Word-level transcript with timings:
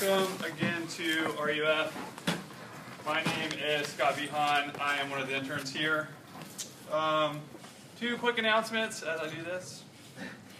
Welcome 0.00 0.32
again 0.44 0.86
to 0.88 1.24
RUF. 1.42 1.92
My 3.04 3.22
name 3.22 3.50
is 3.64 3.88
Scott 3.88 4.16
Behan. 4.16 4.70
I 4.80 4.96
am 4.98 5.10
one 5.10 5.20
of 5.20 5.28
the 5.28 5.36
interns 5.36 5.74
here. 5.74 6.08
Um, 6.92 7.40
two 7.98 8.16
quick 8.18 8.38
announcements 8.38 9.02
as 9.02 9.18
I 9.18 9.28
do 9.28 9.42
this. 9.42 9.82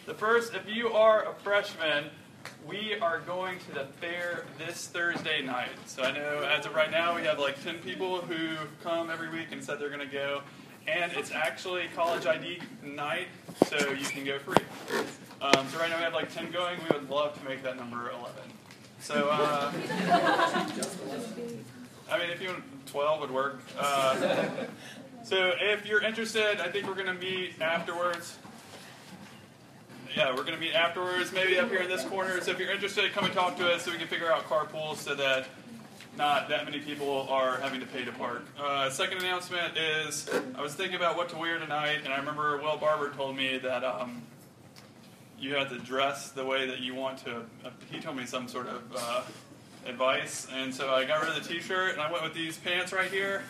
The 0.06 0.14
first, 0.14 0.54
if 0.54 0.68
you 0.68 0.88
are 0.88 1.30
a 1.30 1.34
freshman, 1.34 2.06
we 2.66 2.98
are 3.00 3.20
going 3.20 3.60
to 3.60 3.74
the 3.74 3.84
fair 4.00 4.44
this 4.58 4.88
Thursday 4.88 5.42
night. 5.42 5.70
So 5.86 6.02
I 6.02 6.10
know 6.10 6.40
as 6.40 6.66
of 6.66 6.74
right 6.74 6.90
now 6.90 7.14
we 7.14 7.22
have 7.22 7.38
like 7.38 7.62
10 7.62 7.78
people 7.78 8.20
who 8.22 8.56
come 8.82 9.08
every 9.08 9.28
week 9.28 9.48
and 9.52 9.62
said 9.62 9.78
they're 9.78 9.90
going 9.90 10.00
to 10.00 10.06
go. 10.06 10.42
And 10.88 11.12
it's 11.12 11.30
actually 11.30 11.84
college 11.94 12.26
ID 12.26 12.60
night, 12.82 13.28
so 13.66 13.90
you 13.90 14.06
can 14.06 14.24
go 14.24 14.38
free. 14.40 14.56
Um, 15.40 15.68
so 15.68 15.78
right 15.78 15.90
now 15.90 15.98
we 15.98 16.02
have 16.02 16.14
like 16.14 16.34
10 16.34 16.50
going. 16.50 16.78
We 16.90 16.98
would 16.98 17.08
love 17.08 17.38
to 17.38 17.48
make 17.48 17.62
that 17.62 17.76
number 17.76 18.10
11. 18.10 18.32
So, 19.00 19.28
uh, 19.30 19.72
I 22.10 22.18
mean, 22.18 22.30
if 22.30 22.42
you 22.42 22.48
want 22.48 22.62
12 22.88 23.20
would 23.20 23.30
work. 23.30 23.60
Uh, 23.78 24.46
so 25.22 25.52
if 25.60 25.86
you're 25.86 26.02
interested, 26.02 26.60
I 26.60 26.68
think 26.68 26.86
we're 26.86 26.94
going 26.94 27.06
to 27.06 27.14
meet 27.14 27.60
afterwards. 27.60 28.38
Yeah, 30.16 30.30
we're 30.30 30.42
going 30.42 30.54
to 30.54 30.60
meet 30.60 30.74
afterwards, 30.74 31.32
maybe 31.32 31.58
up 31.58 31.68
here 31.68 31.82
in 31.82 31.88
this 31.88 32.04
corner. 32.04 32.40
So 32.40 32.50
if 32.50 32.58
you're 32.58 32.72
interested, 32.72 33.12
come 33.12 33.24
and 33.24 33.34
talk 33.34 33.56
to 33.58 33.72
us 33.72 33.82
so 33.82 33.92
we 33.92 33.98
can 33.98 34.08
figure 34.08 34.32
out 34.32 34.48
carpools 34.48 34.96
so 34.96 35.14
that 35.14 35.46
not 36.16 36.48
that 36.48 36.64
many 36.64 36.80
people 36.80 37.26
are 37.30 37.58
having 37.58 37.78
to 37.80 37.86
pay 37.86 38.04
to 38.04 38.12
park. 38.12 38.44
Uh, 38.58 38.90
second 38.90 39.18
announcement 39.18 39.76
is 39.76 40.28
I 40.56 40.62
was 40.62 40.74
thinking 40.74 40.96
about 40.96 41.16
what 41.16 41.28
to 41.28 41.36
wear 41.36 41.58
tonight, 41.58 42.00
and 42.04 42.12
I 42.12 42.16
remember 42.16 42.56
Will 42.56 42.78
Barber 42.78 43.12
told 43.12 43.36
me 43.36 43.58
that 43.58 43.84
um, 43.84 44.22
you 45.38 45.54
had 45.54 45.68
to 45.70 45.78
dress 45.78 46.30
the 46.30 46.44
way 46.44 46.66
that 46.66 46.80
you 46.80 46.94
want 46.94 47.18
to. 47.24 47.36
Uh, 47.64 47.70
he 47.90 48.00
told 48.00 48.16
me 48.16 48.26
some 48.26 48.48
sort 48.48 48.66
of 48.66 48.82
uh, 48.96 49.22
advice, 49.86 50.46
and 50.52 50.74
so 50.74 50.90
I 50.90 51.04
got 51.04 51.20
rid 51.20 51.36
of 51.36 51.42
the 51.42 51.48
T-shirt 51.48 51.92
and 51.92 52.00
I 52.00 52.10
went 52.10 52.24
with 52.24 52.34
these 52.34 52.58
pants 52.58 52.92
right 52.92 53.10
here, 53.10 53.42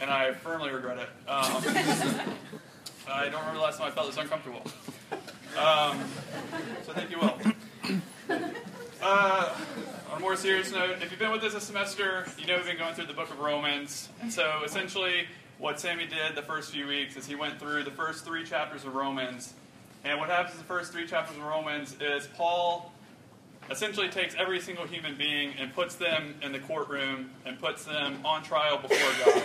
and 0.00 0.10
I 0.10 0.32
firmly 0.32 0.70
regret 0.70 0.98
it. 0.98 1.08
Um, 1.28 1.62
I 3.08 3.24
don't 3.24 3.40
remember 3.40 3.54
the 3.54 3.64
last 3.64 3.78
time 3.78 3.88
I 3.88 3.90
felt 3.90 4.06
this 4.08 4.18
uncomfortable. 4.18 4.62
Um, 5.58 5.98
so 6.84 6.92
thank 6.92 7.10
you, 7.10 7.18
Will. 7.18 7.38
Uh, 9.02 9.56
on 10.12 10.18
a 10.18 10.20
more 10.20 10.36
serious 10.36 10.70
note, 10.72 10.96
if 11.00 11.10
you've 11.10 11.18
been 11.18 11.32
with 11.32 11.42
us 11.42 11.54
this 11.54 11.64
semester, 11.64 12.26
you 12.38 12.46
know 12.46 12.56
we've 12.56 12.66
been 12.66 12.76
going 12.76 12.94
through 12.94 13.06
the 13.06 13.14
book 13.14 13.30
of 13.30 13.38
Romans. 13.38 14.10
And 14.20 14.32
so 14.32 14.60
essentially, 14.64 15.26
what 15.58 15.80
Sammy 15.80 16.06
did 16.06 16.36
the 16.36 16.42
first 16.42 16.70
few 16.70 16.86
weeks 16.86 17.16
is 17.16 17.26
he 17.26 17.34
went 17.34 17.58
through 17.58 17.84
the 17.84 17.90
first 17.90 18.24
three 18.24 18.44
chapters 18.44 18.84
of 18.84 18.94
Romans. 18.94 19.54
And 20.04 20.18
what 20.18 20.28
happens 20.28 20.54
in 20.54 20.58
the 20.58 20.66
first 20.66 20.92
three 20.92 21.06
chapters 21.06 21.36
of 21.36 21.42
Romans 21.42 21.96
is 22.00 22.26
Paul 22.36 22.92
essentially 23.70 24.08
takes 24.08 24.34
every 24.34 24.60
single 24.60 24.86
human 24.86 25.16
being 25.16 25.52
and 25.58 25.72
puts 25.74 25.94
them 25.94 26.34
in 26.42 26.52
the 26.52 26.58
courtroom 26.58 27.30
and 27.44 27.60
puts 27.60 27.84
them 27.84 28.18
on 28.24 28.42
trial 28.42 28.78
before 28.78 29.32
God. 29.32 29.44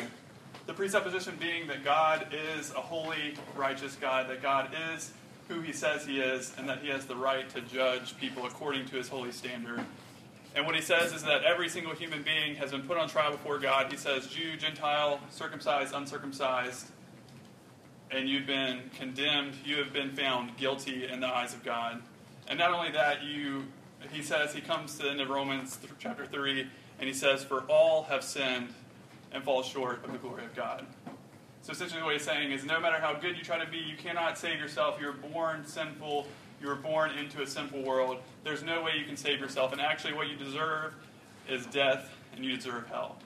the 0.66 0.74
presupposition 0.74 1.36
being 1.40 1.68
that 1.68 1.84
God 1.84 2.28
is 2.32 2.72
a 2.72 2.82
holy, 2.82 3.36
righteous 3.56 3.96
God, 3.96 4.30
that 4.30 4.42
God 4.42 4.70
is 4.96 5.12
who 5.48 5.62
he 5.62 5.72
says 5.72 6.06
he 6.06 6.20
is, 6.20 6.54
and 6.58 6.68
that 6.68 6.80
he 6.80 6.90
has 6.90 7.06
the 7.06 7.16
right 7.16 7.48
to 7.50 7.62
judge 7.62 8.18
people 8.18 8.46
according 8.46 8.86
to 8.88 8.96
his 8.96 9.08
holy 9.08 9.32
standard. 9.32 9.80
And 10.56 10.66
what 10.66 10.74
he 10.74 10.82
says 10.82 11.14
is 11.14 11.22
that 11.24 11.44
every 11.44 11.70
single 11.70 11.94
human 11.94 12.24
being 12.24 12.56
has 12.56 12.72
been 12.72 12.82
put 12.82 12.98
on 12.98 13.10
trial 13.10 13.32
before 13.32 13.60
God. 13.60 13.92
He 13.92 13.98
says, 13.98 14.26
Jew, 14.28 14.56
Gentile, 14.58 15.20
circumcised, 15.30 15.94
uncircumcised, 15.94 16.88
and 18.16 18.30
you've 18.30 18.48
been 18.48 18.80
condemned. 18.98 19.54
You 19.66 19.78
have 19.78 19.92
been 19.92 20.16
found 20.16 20.56
guilty 20.58 21.06
in 21.06 21.20
the 21.20 21.28
eyes 21.28 21.54
of 21.54 21.64
God. 21.64 22.02
And 22.48 22.58
not 22.58 22.72
only 22.72 22.92
that, 22.92 23.24
you, 23.24 23.66
he 24.12 24.22
says, 24.22 24.54
he 24.54 24.62
comes 24.62 24.98
to 24.98 25.04
the 25.04 25.10
end 25.10 25.22
of 25.22 25.30
Romans 25.30 25.78
chapter 26.00 26.26
3, 26.26 26.66
and 27.00 27.08
he 27.08 27.14
says, 27.14 27.44
For 27.44 27.62
all 27.64 28.04
have 28.04 28.24
sinned 28.24 28.70
and 29.32 29.44
fall 29.44 29.64
short 29.64 30.04
of 30.06 30.14
the 30.14 30.18
glory 30.18 30.46
of 30.46 30.56
God. 30.56 30.86
So 31.62 31.72
essentially, 31.72 32.02
what 32.04 32.14
he's 32.14 32.24
saying 32.24 32.52
is 32.52 32.64
no 32.64 32.80
matter 32.80 33.00
how 33.00 33.16
good 33.16 33.36
you 33.38 33.44
try 33.44 33.58
to 33.58 33.70
be, 33.70 33.80
you 33.80 33.98
cannot 33.98 34.38
save 34.38 34.60
yourself. 34.60 34.98
You're 35.02 35.14
born 35.14 35.66
sinful. 35.66 36.28
You 36.62 36.68
were 36.68 36.76
born 36.76 37.12
into 37.12 37.42
a 37.42 37.48
sinful 37.48 37.82
world. 37.82 38.20
There's 38.44 38.64
no 38.64 38.82
way 38.82 38.94
you 38.98 39.06
can 39.06 39.18
save 39.18 39.40
yourself. 39.40 39.74
And 39.74 39.82
actually, 39.82 40.14
what 40.14 40.30
you 40.30 40.38
deserve 40.38 40.94
is 41.50 41.66
death, 41.66 42.10
and 42.36 42.46
you 42.46 42.56
deserve 42.56 42.88
hell. 42.88 43.18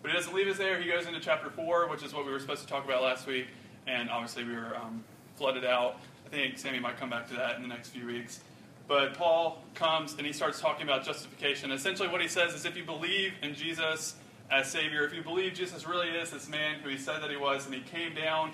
But 0.00 0.12
he 0.12 0.16
doesn't 0.16 0.34
leave 0.34 0.46
us 0.46 0.56
there. 0.56 0.80
He 0.80 0.88
goes 0.88 1.06
into 1.06 1.20
chapter 1.20 1.50
4, 1.50 1.88
which 1.88 2.02
is 2.04 2.14
what 2.14 2.24
we 2.24 2.30
were 2.30 2.38
supposed 2.38 2.62
to 2.62 2.68
talk 2.68 2.84
about 2.84 3.02
last 3.02 3.26
week. 3.26 3.48
And 3.88 4.10
obviously, 4.10 4.44
we 4.44 4.54
were 4.54 4.76
um, 4.76 5.02
flooded 5.36 5.64
out. 5.64 5.96
I 6.26 6.28
think 6.28 6.58
Sammy 6.58 6.78
might 6.78 6.98
come 6.98 7.10
back 7.10 7.28
to 7.28 7.34
that 7.36 7.56
in 7.56 7.62
the 7.62 7.68
next 7.68 7.88
few 7.88 8.06
weeks. 8.06 8.40
But 8.86 9.14
Paul 9.14 9.62
comes 9.74 10.14
and 10.14 10.26
he 10.26 10.32
starts 10.32 10.60
talking 10.60 10.82
about 10.82 11.04
justification. 11.04 11.70
Essentially, 11.70 12.08
what 12.08 12.20
he 12.20 12.28
says 12.28 12.54
is 12.54 12.64
if 12.64 12.76
you 12.76 12.84
believe 12.84 13.32
in 13.42 13.54
Jesus, 13.54 14.14
as 14.50 14.70
Savior, 14.70 15.04
if 15.04 15.12
you 15.12 15.22
believe 15.22 15.54
Jesus 15.54 15.86
really 15.86 16.08
is 16.08 16.30
this 16.30 16.48
man 16.48 16.80
who 16.80 16.88
he 16.88 16.96
said 16.96 17.22
that 17.22 17.30
he 17.30 17.36
was, 17.36 17.66
and 17.66 17.74
he 17.74 17.82
came 17.82 18.14
down 18.14 18.52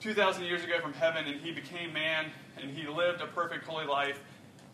2,000 0.00 0.44
years 0.44 0.62
ago 0.62 0.78
from 0.80 0.92
heaven 0.92 1.26
and 1.26 1.40
he 1.40 1.50
became 1.50 1.92
man 1.92 2.26
and 2.60 2.70
he 2.70 2.86
lived 2.86 3.20
a 3.20 3.26
perfect, 3.26 3.64
holy 3.64 3.86
life 3.86 4.20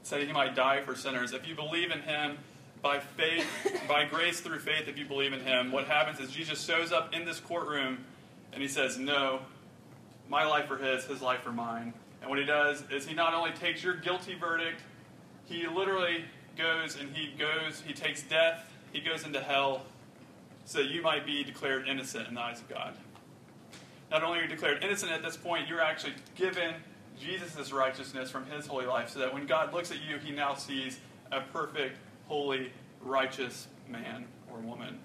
so 0.02 0.18
that 0.18 0.26
he 0.26 0.32
might 0.32 0.54
die 0.54 0.80
for 0.82 0.94
sinners, 0.94 1.32
if 1.32 1.46
you 1.46 1.54
believe 1.54 1.90
in 1.90 2.00
him 2.00 2.38
by 2.82 2.98
faith, 2.98 3.46
by 3.88 4.04
grace 4.04 4.40
through 4.40 4.58
faith, 4.58 4.88
if 4.88 4.98
you 4.98 5.04
believe 5.04 5.32
in 5.32 5.40
him, 5.40 5.70
what 5.70 5.86
happens 5.86 6.18
is 6.18 6.30
Jesus 6.30 6.64
shows 6.64 6.92
up 6.92 7.14
in 7.14 7.24
this 7.24 7.40
courtroom 7.40 7.98
and 8.52 8.60
he 8.60 8.68
says, 8.68 8.98
No, 8.98 9.40
my 10.32 10.46
life 10.46 10.66
for 10.66 10.78
his, 10.78 11.04
his 11.04 11.20
life 11.20 11.42
for 11.42 11.52
mine. 11.52 11.92
And 12.22 12.30
what 12.30 12.38
he 12.38 12.46
does 12.46 12.82
is 12.90 13.06
he 13.06 13.14
not 13.14 13.34
only 13.34 13.50
takes 13.50 13.84
your 13.84 13.94
guilty 13.94 14.34
verdict, 14.34 14.80
he 15.44 15.66
literally 15.66 16.24
goes 16.56 16.96
and 16.98 17.14
he 17.14 17.36
goes, 17.38 17.82
he 17.86 17.92
takes 17.92 18.22
death, 18.22 18.64
he 18.94 19.00
goes 19.00 19.26
into 19.26 19.40
hell, 19.40 19.82
so 20.64 20.78
that 20.78 20.88
you 20.90 21.02
might 21.02 21.26
be 21.26 21.44
declared 21.44 21.86
innocent 21.86 22.28
in 22.28 22.34
the 22.34 22.40
eyes 22.40 22.60
of 22.60 22.68
God. 22.70 22.94
Not 24.10 24.22
only 24.22 24.38
are 24.38 24.42
you 24.42 24.48
declared 24.48 24.82
innocent 24.82 25.12
at 25.12 25.22
this 25.22 25.36
point, 25.36 25.68
you're 25.68 25.82
actually 25.82 26.14
given 26.34 26.76
Jesus' 27.20 27.70
righteousness 27.70 28.30
from 28.30 28.46
his 28.46 28.66
holy 28.66 28.86
life, 28.86 29.10
so 29.10 29.18
that 29.18 29.34
when 29.34 29.44
God 29.44 29.74
looks 29.74 29.90
at 29.90 29.98
you, 30.02 30.16
he 30.16 30.32
now 30.32 30.54
sees 30.54 30.98
a 31.30 31.42
perfect, 31.42 31.98
holy, 32.26 32.72
righteous 33.02 33.68
man 33.86 34.24
or 34.50 34.60
woman. 34.60 34.98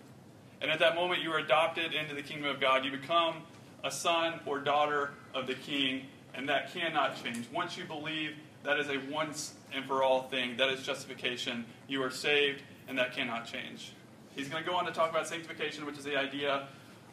And 0.61 0.71
at 0.71 0.79
that 0.79 0.95
moment, 0.95 1.21
you 1.21 1.33
are 1.33 1.39
adopted 1.39 1.93
into 1.93 2.15
the 2.15 2.21
kingdom 2.21 2.49
of 2.49 2.61
God. 2.61 2.85
You 2.85 2.91
become 2.91 3.43
a 3.83 3.91
son 3.91 4.39
or 4.45 4.59
daughter 4.59 5.11
of 5.33 5.47
the 5.47 5.55
king, 5.55 6.03
and 6.33 6.49
that 6.49 6.73
cannot 6.73 7.23
change. 7.23 7.47
Once 7.53 7.77
you 7.77 7.85
believe, 7.85 8.35
that 8.63 8.79
is 8.79 8.89
a 8.89 8.97
once 9.11 9.53
and 9.73 9.85
for 9.85 10.03
all 10.03 10.23
thing. 10.23 10.57
That 10.57 10.69
is 10.69 10.83
justification. 10.83 11.65
You 11.87 12.03
are 12.03 12.11
saved, 12.11 12.61
and 12.87 12.97
that 12.97 13.13
cannot 13.13 13.45
change. 13.45 13.93
He's 14.35 14.49
going 14.49 14.63
to 14.63 14.69
go 14.69 14.75
on 14.75 14.85
to 14.85 14.91
talk 14.91 15.09
about 15.09 15.27
sanctification, 15.27 15.85
which 15.85 15.97
is 15.97 16.03
the 16.03 16.17
idea 16.17 16.67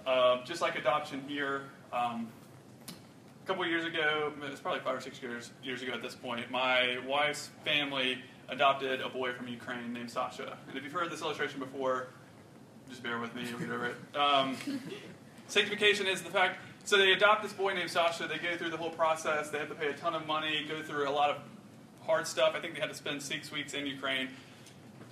of 0.06 0.44
just 0.44 0.60
like 0.60 0.78
adoption 0.78 1.24
here. 1.26 1.62
Um, 1.92 2.28
a 2.88 3.46
couple 3.46 3.66
years 3.66 3.84
ago, 3.84 4.32
it's 4.42 4.60
probably 4.60 4.80
five 4.80 4.96
or 4.96 5.00
six 5.00 5.20
years, 5.22 5.50
years 5.62 5.82
ago 5.82 5.92
at 5.92 6.02
this 6.02 6.14
point, 6.14 6.50
my 6.50 6.98
wife's 7.06 7.50
family 7.64 8.18
adopted 8.48 9.00
a 9.00 9.08
boy 9.08 9.32
from 9.32 9.48
Ukraine 9.48 9.92
named 9.92 10.10
Sasha. 10.10 10.56
And 10.68 10.76
if 10.76 10.84
you've 10.84 10.92
heard 10.92 11.10
this 11.10 11.22
illustration 11.22 11.60
before, 11.60 12.08
just 12.88 13.02
bear 13.02 13.18
with 13.18 13.34
me, 13.34 13.44
you'll 13.48 13.58
get 13.58 13.70
over 13.70 13.86
it. 13.86 14.16
Um, 14.16 14.56
sanctification 15.48 16.06
is 16.06 16.22
the 16.22 16.30
fact, 16.30 16.58
so 16.84 16.98
they 16.98 17.12
adopt 17.12 17.42
this 17.42 17.52
boy 17.52 17.74
named 17.74 17.90
Sasha, 17.90 18.26
they 18.26 18.38
go 18.38 18.56
through 18.56 18.70
the 18.70 18.76
whole 18.76 18.90
process, 18.90 19.50
they 19.50 19.58
have 19.58 19.68
to 19.68 19.74
pay 19.74 19.88
a 19.88 19.94
ton 19.94 20.14
of 20.14 20.26
money, 20.26 20.66
go 20.68 20.82
through 20.82 21.08
a 21.08 21.10
lot 21.10 21.30
of 21.30 21.38
hard 22.06 22.26
stuff. 22.26 22.54
I 22.54 22.60
think 22.60 22.74
they 22.74 22.80
had 22.80 22.90
to 22.90 22.94
spend 22.94 23.22
six 23.22 23.50
weeks 23.50 23.74
in 23.74 23.86
Ukraine. 23.86 24.28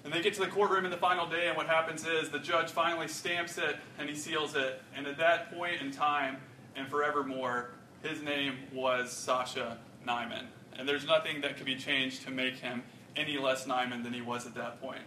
And 0.04 0.12
they 0.12 0.20
get 0.20 0.34
to 0.34 0.41
the 0.41 0.48
courtroom 0.48 0.84
in 0.84 0.91
the 0.91 0.97
final 0.97 1.26
day, 1.26 1.47
and 1.47 1.56
what 1.56 1.66
happens 1.66 2.06
is 2.06 2.28
the 2.28 2.38
judge 2.38 2.70
finally 2.70 3.09
stamps 3.09 3.56
it 3.56 3.76
and 3.98 4.09
he 4.09 4.16
seals 4.16 4.56
it. 4.56 4.82
And 4.97 5.06
at 5.06 5.16
that 5.19 5.56
point 5.56 5.81
in 5.81 5.93
time, 5.93 6.38
and 6.75 6.88
forevermore, 6.88 7.70
his 8.03 8.22
name 8.22 8.54
was 8.72 9.12
Sasha 9.12 9.78
Nyman. 10.06 10.47
And 10.76 10.88
there's 10.88 11.06
nothing 11.06 11.41
that 11.43 11.56
could 11.56 11.66
be 11.66 11.76
changed 11.76 12.22
to 12.22 12.31
make 12.31 12.56
him 12.56 12.82
any 13.14 13.38
less 13.38 13.67
Nyman 13.67 14.02
than 14.02 14.12
he 14.12 14.23
was 14.23 14.46
at 14.46 14.55
that 14.55 14.81
point. 14.81 15.02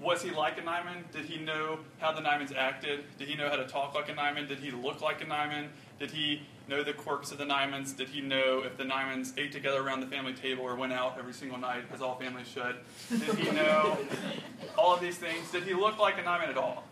Was 0.00 0.22
he 0.22 0.30
like 0.30 0.58
a 0.58 0.62
Nyman? 0.62 1.10
Did 1.12 1.24
he 1.24 1.38
know 1.38 1.80
how 1.98 2.12
the 2.12 2.20
Nymans 2.20 2.54
acted? 2.56 3.04
Did 3.18 3.26
he 3.26 3.34
know 3.34 3.48
how 3.48 3.56
to 3.56 3.66
talk 3.66 3.94
like 3.94 4.08
a 4.08 4.12
Nyman? 4.12 4.46
Did 4.46 4.60
he 4.60 4.70
look 4.70 5.02
like 5.02 5.20
a 5.22 5.24
Nyman? 5.24 5.68
Did 5.98 6.12
he 6.12 6.42
know 6.68 6.84
the 6.84 6.92
quirks 6.92 7.32
of 7.32 7.38
the 7.38 7.44
Nymans? 7.44 7.96
Did 7.96 8.08
he 8.08 8.20
know 8.20 8.62
if 8.64 8.76
the 8.76 8.84
Nymans 8.84 9.36
ate 9.36 9.50
together 9.50 9.80
around 9.80 10.00
the 10.00 10.06
family 10.06 10.34
table 10.34 10.62
or 10.62 10.76
went 10.76 10.92
out 10.92 11.16
every 11.18 11.32
single 11.32 11.58
night, 11.58 11.82
as 11.92 12.00
all 12.00 12.14
families 12.14 12.46
should? 12.46 12.76
Did 13.10 13.38
he 13.38 13.50
know 13.50 13.98
all 14.78 14.94
of 14.94 15.00
these 15.00 15.18
things? 15.18 15.50
Did 15.50 15.64
he 15.64 15.74
look 15.74 15.98
like 15.98 16.16
a 16.18 16.22
Nyman 16.22 16.48
at 16.48 16.56
all? 16.56 16.84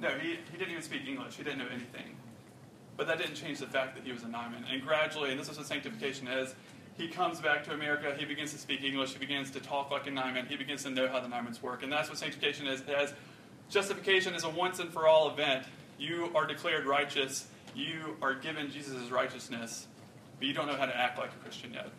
No, 0.00 0.08
he, 0.08 0.38
he 0.50 0.56
didn't 0.56 0.70
even 0.70 0.82
speak 0.82 1.06
English. 1.06 1.36
He 1.36 1.42
didn't 1.42 1.58
know 1.58 1.68
anything. 1.70 2.16
But 2.96 3.06
that 3.06 3.18
didn't 3.18 3.34
change 3.34 3.58
the 3.58 3.66
fact 3.66 3.96
that 3.96 4.04
he 4.04 4.12
was 4.12 4.22
a 4.22 4.26
Nyman. 4.26 4.64
And 4.70 4.82
gradually, 4.82 5.30
and 5.30 5.38
this 5.38 5.50
is 5.50 5.58
what 5.58 5.66
sanctification 5.66 6.26
is, 6.26 6.54
he 7.00 7.08
comes 7.08 7.40
back 7.40 7.64
to 7.64 7.72
America, 7.72 8.14
he 8.18 8.26
begins 8.26 8.52
to 8.52 8.58
speak 8.58 8.84
English, 8.84 9.14
he 9.14 9.18
begins 9.18 9.50
to 9.52 9.60
talk 9.60 9.90
like 9.90 10.06
a 10.06 10.10
Nyman, 10.10 10.46
he 10.46 10.56
begins 10.56 10.82
to 10.82 10.90
know 10.90 11.08
how 11.08 11.18
the 11.18 11.28
Nymans 11.28 11.62
work. 11.62 11.82
And 11.82 11.90
that's 11.90 12.08
what 12.08 12.18
sanctification 12.18 12.66
is. 12.66 12.82
As 12.82 13.14
justification 13.70 14.34
is 14.34 14.44
a 14.44 14.50
once 14.50 14.78
and 14.80 14.92
for 14.92 15.08
all 15.08 15.30
event. 15.30 15.64
You 15.98 16.30
are 16.34 16.46
declared 16.46 16.86
righteous, 16.86 17.46
you 17.74 18.16
are 18.20 18.34
given 18.34 18.70
Jesus' 18.70 19.10
righteousness, 19.10 19.86
but 20.38 20.48
you 20.48 20.54
don't 20.54 20.66
know 20.66 20.76
how 20.76 20.86
to 20.86 20.96
act 20.96 21.18
like 21.18 21.30
a 21.30 21.42
Christian 21.44 21.72
yet. 21.72 21.90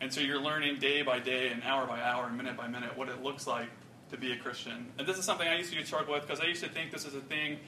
And 0.00 0.12
so 0.12 0.20
you're 0.20 0.40
learning 0.40 0.78
day 0.78 1.02
by 1.02 1.18
day 1.18 1.48
and 1.48 1.62
hour 1.62 1.86
by 1.86 2.00
hour 2.00 2.26
and 2.26 2.36
minute 2.36 2.56
by 2.56 2.68
minute 2.68 2.96
what 2.96 3.08
it 3.08 3.22
looks 3.22 3.46
like 3.46 3.68
to 4.10 4.16
be 4.16 4.32
a 4.32 4.36
Christian. 4.36 4.86
And 4.98 5.06
this 5.06 5.18
is 5.18 5.24
something 5.24 5.46
I 5.46 5.56
used 5.56 5.72
to 5.72 5.84
struggle 5.84 6.14
with 6.14 6.22
because 6.22 6.40
I 6.40 6.46
used 6.46 6.62
to 6.62 6.68
think 6.68 6.90
this 6.90 7.04
is 7.04 7.14
a 7.14 7.20
thing 7.20 7.58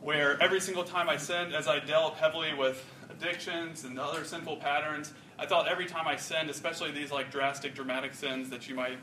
where 0.00 0.40
every 0.42 0.60
single 0.60 0.84
time 0.84 1.08
I 1.08 1.16
sinned, 1.16 1.54
as 1.54 1.66
I 1.66 1.80
dealt 1.80 2.16
heavily 2.16 2.54
with 2.54 2.84
addictions 3.10 3.84
and 3.84 3.98
other 3.98 4.24
sinful 4.24 4.56
patterns, 4.56 5.12
I 5.38 5.46
thought 5.46 5.68
every 5.68 5.86
time 5.86 6.06
I 6.06 6.16
sinned, 6.16 6.48
especially 6.48 6.90
these 6.92 7.12
like 7.12 7.30
drastic, 7.30 7.74
dramatic 7.74 8.14
sins 8.14 8.50
that 8.50 8.68
you 8.68 8.74
might 8.74 8.98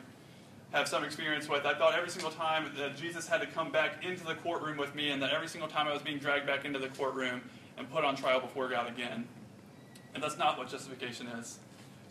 have 0.72 0.88
some 0.88 1.04
experience 1.04 1.48
with, 1.48 1.66
I 1.66 1.76
thought 1.76 1.94
every 1.96 2.10
single 2.10 2.32
time 2.32 2.72
that 2.78 2.98
Jesus 2.98 3.28
had 3.28 3.42
to 3.42 3.48
come 3.48 3.72
back 3.72 4.04
into 4.04 4.26
the 4.26 4.34
courtroom 4.36 4.78
with 4.78 4.96
me, 4.96 5.12
and 5.12 5.22
that 5.22 5.32
every 5.32 5.48
single 5.48 5.70
time 5.70 5.88
I 5.88 5.94
was 5.94 6.02
being 6.02 6.18
dragged 6.18 6.48
back 6.48 6.66
into 6.66 6.80
the 6.80 6.90
courtroom 6.90 7.42
and 7.78 7.90
put 7.92 8.04
on 8.04 8.16
trial 8.16 8.40
before 8.40 8.68
God 8.70 8.88
again. 8.88 9.28
And 10.16 10.24
that's 10.24 10.38
not 10.38 10.58
what 10.58 10.70
justification 10.70 11.28
is. 11.28 11.60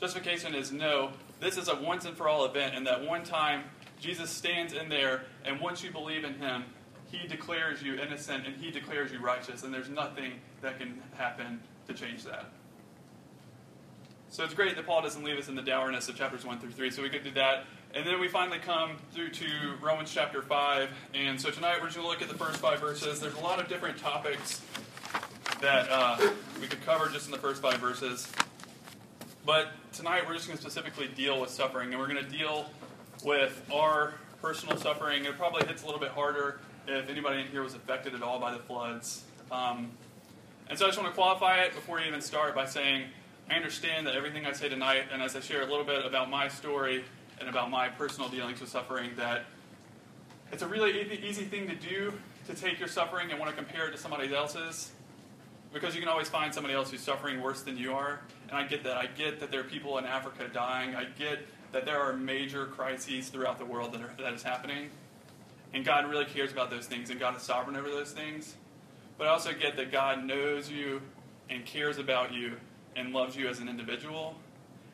Justification 0.01 0.55
is 0.55 0.73
no, 0.73 1.13
this 1.41 1.57
is 1.57 1.69
a 1.69 1.77
once 1.77 2.05
and 2.05 2.17
for 2.17 2.29
all 2.29 2.45
event, 2.45 2.75
and 2.75 2.87
that 2.87 3.05
one 3.05 3.25
time 3.25 3.65
Jesus 4.01 4.31
stands 4.31 4.73
in 4.73 4.89
there, 4.89 5.23
and 5.45 5.61
once 5.61 5.83
you 5.83 5.91
believe 5.91 6.25
in 6.25 6.35
him, 6.35 6.65
he 7.11 7.29
declares 7.29 7.83
you 7.83 7.95
innocent 7.95 8.47
and 8.47 8.57
he 8.57 8.71
declares 8.71 9.13
you 9.13 9.21
righteous, 9.21 9.63
and 9.65 9.75
there's 9.75 9.89
nothing 9.89 10.33
that 10.61 10.79
can 10.79 11.01
happen 11.17 11.61
to 11.87 11.95
change 11.95 12.25
that. 12.25 12.47
So 14.33 14.43
it's 14.45 14.55
great 14.55 14.77
that 14.77 14.87
Paul 14.87 15.03
doesn't 15.03 15.23
leave 15.23 15.37
us 15.37 15.49
in 15.49 15.57
the 15.57 15.61
dourness 15.61 16.09
of 16.09 16.17
chapters 16.17 16.43
1 16.43 16.59
through 16.59 16.71
3, 16.71 16.91
so 16.91 17.03
we 17.03 17.11
could 17.11 17.23
do 17.23 17.33
that. 17.33 17.67
And 17.95 18.07
then 18.07 18.19
we 18.19 18.29
finally 18.29 18.59
come 18.59 18.97
through 19.13 19.29
to 19.33 19.47
Romans 19.83 20.11
chapter 20.11 20.41
5. 20.41 20.89
And 21.13 21.39
so 21.39 21.51
tonight 21.51 21.77
we're 21.83 21.89
just 21.89 21.99
going 21.99 22.07
to 22.07 22.11
look 22.11 22.23
at 22.23 22.31
the 22.31 22.43
first 22.43 22.57
five 22.57 22.81
verses. 22.81 23.21
There's 23.21 23.35
a 23.35 23.41
lot 23.41 23.61
of 23.61 23.69
different 23.69 23.99
topics 23.99 24.63
that 25.61 25.87
uh, 25.91 26.31
we 26.63 26.67
could 26.67 26.81
cover 26.81 27.11
just 27.11 27.27
in 27.27 27.33
the 27.33 27.37
first 27.37 27.61
five 27.61 27.77
verses. 27.77 28.27
But 29.45 29.69
tonight 29.93 30.27
we're 30.27 30.33
just 30.33 30.47
going 30.47 30.57
to 30.57 30.63
specifically 30.63 31.09
deal 31.09 31.39
with 31.39 31.51
suffering, 31.51 31.91
and 31.91 32.01
we're 32.01 32.09
going 32.09 32.25
to 32.25 32.31
deal 32.31 32.71
with 33.23 33.63
our 33.71 34.15
personal 34.41 34.79
suffering. 34.79 35.27
It 35.27 35.37
probably 35.37 35.67
hits 35.67 35.83
a 35.83 35.85
little 35.85 36.01
bit 36.01 36.13
harder 36.13 36.59
if 36.89 37.11
anybody 37.11 37.43
in 37.43 37.49
here 37.49 37.63
was 37.63 37.75
affected 37.75 38.15
at 38.15 38.23
all 38.23 38.41
by 38.41 38.53
the 38.53 38.61
floods. 38.61 39.25
Um, 39.51 39.91
and 40.71 40.79
so 40.79 40.87
I 40.87 40.89
just 40.89 40.99
want 40.99 41.13
to 41.13 41.15
qualify 41.15 41.65
it 41.65 41.75
before 41.75 41.97
we 41.97 42.07
even 42.07 42.23
start 42.23 42.55
by 42.55 42.65
saying 42.65 43.09
I 43.53 43.57
understand 43.57 44.07
that 44.07 44.15
everything 44.15 44.47
I 44.47 44.53
say 44.53 44.71
tonight, 44.71 45.09
and 45.13 45.21
as 45.21 45.37
I 45.37 45.41
share 45.41 45.61
a 45.61 45.67
little 45.67 45.85
bit 45.85 46.07
about 46.07 46.31
my 46.31 46.49
story 46.49 47.05
and 47.39 47.51
about 47.51 47.71
my 47.71 47.87
personal 47.87 48.31
dealings 48.31 48.63
with 48.63 48.71
suffering, 48.71 49.11
that 49.19 49.45
it's 50.51 50.63
a 50.63 50.67
really 50.67 51.23
easy 51.23 51.45
thing 51.45 51.69
to 51.69 51.75
do 51.75 52.15
to 52.47 52.55
take 52.55 52.79
your 52.79 52.89
suffering 52.89 53.31
and 53.31 53.39
want 53.39 53.51
to 53.51 53.57
compare 53.63 53.87
it 53.89 53.91
to 53.91 53.99
somebody 53.99 54.35
else's 54.35 54.93
because 55.71 55.95
you 55.95 56.01
can 56.01 56.09
always 56.09 56.31
find 56.31 56.55
somebody 56.55 56.73
else 56.73 56.91
who's 56.91 57.03
suffering 57.03 57.43
worse 57.43 57.61
than 57.61 57.77
you 57.77 57.93
are. 57.93 58.21
And 58.49 58.57
I 58.57 58.67
get 58.67 58.85
that. 58.85 58.97
I 58.97 59.05
get 59.05 59.39
that 59.41 59.51
there 59.51 59.61
are 59.61 59.65
people 59.65 59.99
in 59.99 60.07
Africa 60.07 60.49
dying. 60.51 60.95
I 60.95 61.05
get 61.05 61.41
that 61.73 61.85
there 61.85 62.01
are 62.01 62.15
major 62.15 62.65
crises 62.65 63.29
throughout 63.29 63.59
the 63.59 63.67
world 63.67 63.93
that, 63.93 64.01
are, 64.01 64.15
that 64.19 64.33
is 64.33 64.43
happening. 64.43 64.89
And 65.75 65.85
God 65.85 66.09
really 66.09 66.25
cares 66.25 66.53
about 66.53 66.71
those 66.71 66.87
things, 66.87 67.11
and 67.11 67.21
God 67.21 67.37
is 67.37 67.43
sovereign 67.43 67.77
over 67.77 67.91
those 67.91 68.13
things. 68.13 68.55
But 69.19 69.27
I 69.27 69.31
also 69.31 69.53
get 69.53 69.77
that 69.77 69.93
God 69.93 70.25
knows 70.25 70.71
you 70.71 71.03
and 71.51 71.67
cares 71.67 71.99
about 71.99 72.33
you 72.33 72.57
and 72.97 73.13
loves 73.13 73.37
you 73.37 73.49
as 73.49 73.59
an 73.59 73.69
individual. 73.69 74.37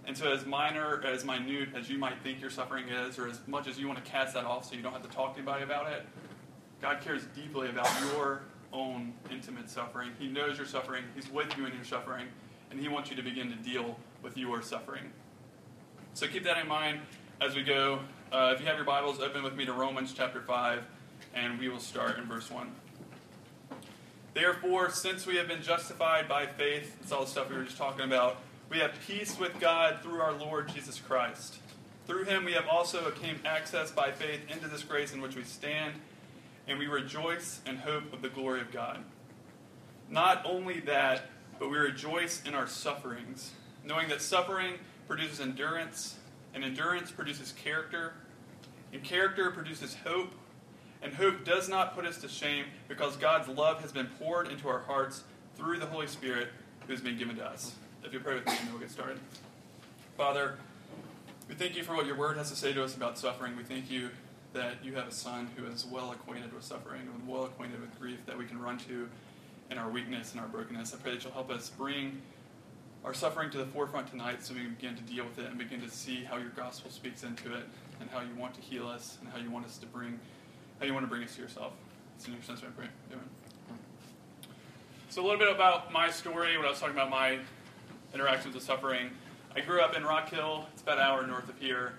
And 0.07 0.17
so, 0.17 0.33
as 0.33 0.47
minor, 0.47 1.03
as 1.05 1.25
minute 1.25 1.71
as 1.77 1.91
you 1.91 1.99
might 1.99 2.23
think 2.23 2.41
your 2.41 2.51
suffering 2.51 2.89
is, 2.89 3.19
or 3.19 3.29
as 3.29 3.41
much 3.47 3.69
as 3.69 3.79
you 3.79 3.87
want 3.87 4.03
to 4.03 4.11
cast 4.11 4.35
that 4.35 4.45
off 4.45 4.69
so 4.69 4.75
you 4.75 4.83
don't 4.83 4.93
have 4.93 5.03
to 5.03 5.15
talk 5.15 5.35
to 5.35 5.39
anybody 5.39 5.65
about 5.65 5.93
it, 5.93 6.07
God 6.81 7.01
cares 7.01 7.25
deeply 7.35 7.69
about 7.69 7.91
your 8.01 8.43
own 8.73 9.13
intimate 9.31 9.69
suffering. 9.69 10.13
He 10.19 10.29
knows 10.29 10.57
your 10.57 10.67
suffering, 10.67 11.05
He's 11.15 11.31
with 11.31 11.57
you 11.59 11.67
in 11.67 11.75
your 11.75 11.85
suffering, 11.85 12.27
and 12.71 12.81
He 12.81 12.89
wants 12.89 13.11
you 13.11 13.17
to 13.17 13.23
begin 13.23 13.51
to 13.51 13.57
deal 13.57 13.99
with 14.23 14.37
your 14.37 14.63
suffering. 14.63 15.13
So 16.15 16.27
keep 16.27 16.45
that 16.45 16.59
in 16.59 16.69
mind 16.69 17.01
as 17.41 17.55
we 17.55 17.63
go. 17.63 18.01
Uh, 18.33 18.53
if 18.55 18.61
you 18.61 18.67
have 18.67 18.77
your 18.77 18.87
Bibles, 18.87 19.21
open 19.21 19.43
with 19.43 19.55
me 19.55 19.65
to 19.67 19.73
Romans 19.73 20.13
chapter 20.17 20.41
5, 20.41 20.85
and 21.35 21.59
we 21.59 21.69
will 21.69 21.79
start 21.79 22.19
in 22.19 22.25
verse 22.25 22.51
1. 22.51 22.71
Therefore, 24.39 24.89
since 24.89 25.27
we 25.27 25.35
have 25.35 25.49
been 25.49 25.63
justified 25.63 26.29
by 26.29 26.47
faith, 26.47 26.97
it's 27.03 27.11
all 27.11 27.23
the 27.23 27.27
stuff 27.27 27.51
we 27.51 27.57
were 27.57 27.65
just 27.65 27.77
talking 27.77 28.05
about, 28.05 28.37
we 28.71 28.79
have 28.79 28.93
peace 29.05 29.37
with 29.37 29.59
God 29.59 29.99
through 30.01 30.21
our 30.21 30.33
Lord 30.33 30.73
Jesus 30.73 31.01
Christ. 31.01 31.57
Through 32.07 32.23
him 32.27 32.45
we 32.45 32.53
have 32.53 32.69
also 32.71 33.05
obtained 33.05 33.41
access 33.45 33.91
by 33.91 34.13
faith 34.13 34.49
into 34.49 34.69
this 34.69 34.85
grace 34.85 35.13
in 35.13 35.21
which 35.21 35.35
we 35.35 35.43
stand, 35.43 35.95
and 36.69 36.79
we 36.79 36.87
rejoice 36.87 37.61
in 37.67 37.79
hope 37.79 38.13
of 38.13 38.23
the 38.23 38.29
glory 38.29 38.61
of 38.61 38.71
God. 38.71 39.03
Not 40.09 40.47
only 40.47 40.79
that, 40.83 41.31
but 41.59 41.69
we 41.69 41.77
rejoice 41.77 42.41
in 42.47 42.55
our 42.55 42.69
sufferings, 42.69 43.51
knowing 43.85 44.09
that 44.09 44.23
suffering 44.23 44.75
produces 45.09 45.41
endurance, 45.41 46.17
and 46.55 46.63
endurance 46.63 47.11
produces 47.11 47.51
character, 47.51 48.15
and 48.93 49.03
character 49.03 49.51
produces 49.51 49.97
hope, 50.05 50.33
and 51.03 51.15
hope 51.15 51.45
does 51.45 51.69
not 51.69 51.95
put 51.95 52.05
us 52.05 52.19
to 52.19 52.29
shame 52.29 52.67
because 52.89 53.17
God's 53.17 53.49
love 53.49 53.81
has 53.81 53.93
been 53.93 54.09
poured 54.19 54.49
into 54.49 54.69
our 54.69 54.81
hearts 54.81 55.25
through 55.57 55.79
the 55.79 55.87
Holy 55.87 56.07
Spirit 56.07 56.49
who 56.87 56.93
has 56.93 57.01
been 57.01 57.19
given 57.19 57.37
to 57.37 57.45
us. 57.45 57.73
If 58.05 58.13
you 58.13 58.21
pray 58.21 58.35
with 58.35 58.47
me, 58.47 58.55
and 58.61 58.71
we'll 58.71 58.81
get 58.81 58.91
started. 58.91 59.19
Father, 60.17 60.57
we 61.49 61.55
thank 61.55 61.77
you 61.77 61.83
for 61.83 61.95
what 61.95 62.07
your 62.07 62.17
word 62.17 62.37
has 62.37 62.51
to 62.51 62.57
say 62.57 62.73
to 62.73 62.83
us 62.83 62.97
about 62.97 63.19
suffering. 63.19 63.57
We 63.57 63.63
thank 63.63 63.91
you 63.91 64.11
that 64.53 64.85
you 64.85 64.95
have 64.95 65.09
a 65.09 65.13
son 65.13 65.49
who 65.57 65.67
is 65.67 65.87
well 65.87 66.13
acquainted 66.13 66.53
with 66.53 66.65
suffering 66.65 67.03
and 67.03 67.29
well 67.29 67.45
acquainted 67.45 67.81
with 67.81 67.99
grief 68.01 68.19
that 68.27 68.37
we 68.37 68.45
can 68.45 68.61
run 68.61 68.79
to 68.79 69.09
in 69.71 69.79
our 69.79 69.91
weakness 69.91 70.33
and 70.33 70.41
our 70.41 70.49
brokenness. 70.49 70.95
I 70.95 70.97
pray 70.99 71.15
that 71.15 71.25
you'll 71.25 71.33
help 71.33 71.51
us 71.51 71.69
bring 71.69 72.23
our 73.05 73.15
suffering 73.15 73.51
to 73.51 73.59
the 73.59 73.67
forefront 73.67 74.11
tonight 74.11 74.43
so 74.43 74.55
we 74.55 74.61
can 74.61 74.75
begin 74.75 74.97
to 74.97 75.03
deal 75.03 75.25
with 75.25 75.39
it 75.39 75.47
and 75.47 75.59
begin 75.59 75.81
to 75.83 75.91
see 75.91 76.25
how 76.25 76.37
your 76.37 76.51
gospel 76.51 76.91
speaks 76.91 77.23
into 77.23 77.55
it 77.55 77.65
and 78.01 78.11
how 78.11 78.21
you 78.21 78.35
want 78.37 78.55
to 78.55 78.61
heal 78.61 78.87
us 78.87 79.19
and 79.21 79.31
how 79.31 79.39
you 79.39 79.51
want 79.51 79.65
us 79.67 79.79
to 79.79 79.87
bring 79.87 80.19
how 80.79 80.87
you 80.87 80.95
want 80.95 81.05
to 81.05 81.09
bring 81.09 81.23
us 81.23 81.35
to 81.37 81.43
yourself. 81.43 81.73
It's 82.17 82.27
in 82.27 82.33
your 82.33 82.43
I 82.49 82.71
pray. 82.77 82.87
Amen. 83.13 83.25
So 85.11 85.23
a 85.23 85.25
little 85.25 85.39
bit 85.39 85.51
about 85.53 85.93
my 85.93 86.11
story, 86.11 86.57
when 86.57 86.67
I 86.67 86.71
was 86.71 86.79
talking 86.79 86.95
about 86.95 87.11
my 87.11 87.39
interactions 88.15 88.55
with 88.55 88.65
suffering. 88.65 89.11
I 89.55 89.61
grew 89.61 89.81
up 89.81 89.97
in 89.97 90.05
Rock 90.05 90.31
Hill. 90.31 90.67
It's 90.73 90.83
about 90.83 90.99
an 90.99 91.05
hour 91.05 91.27
north 91.27 91.49
of 91.49 91.59
here. 91.59 91.95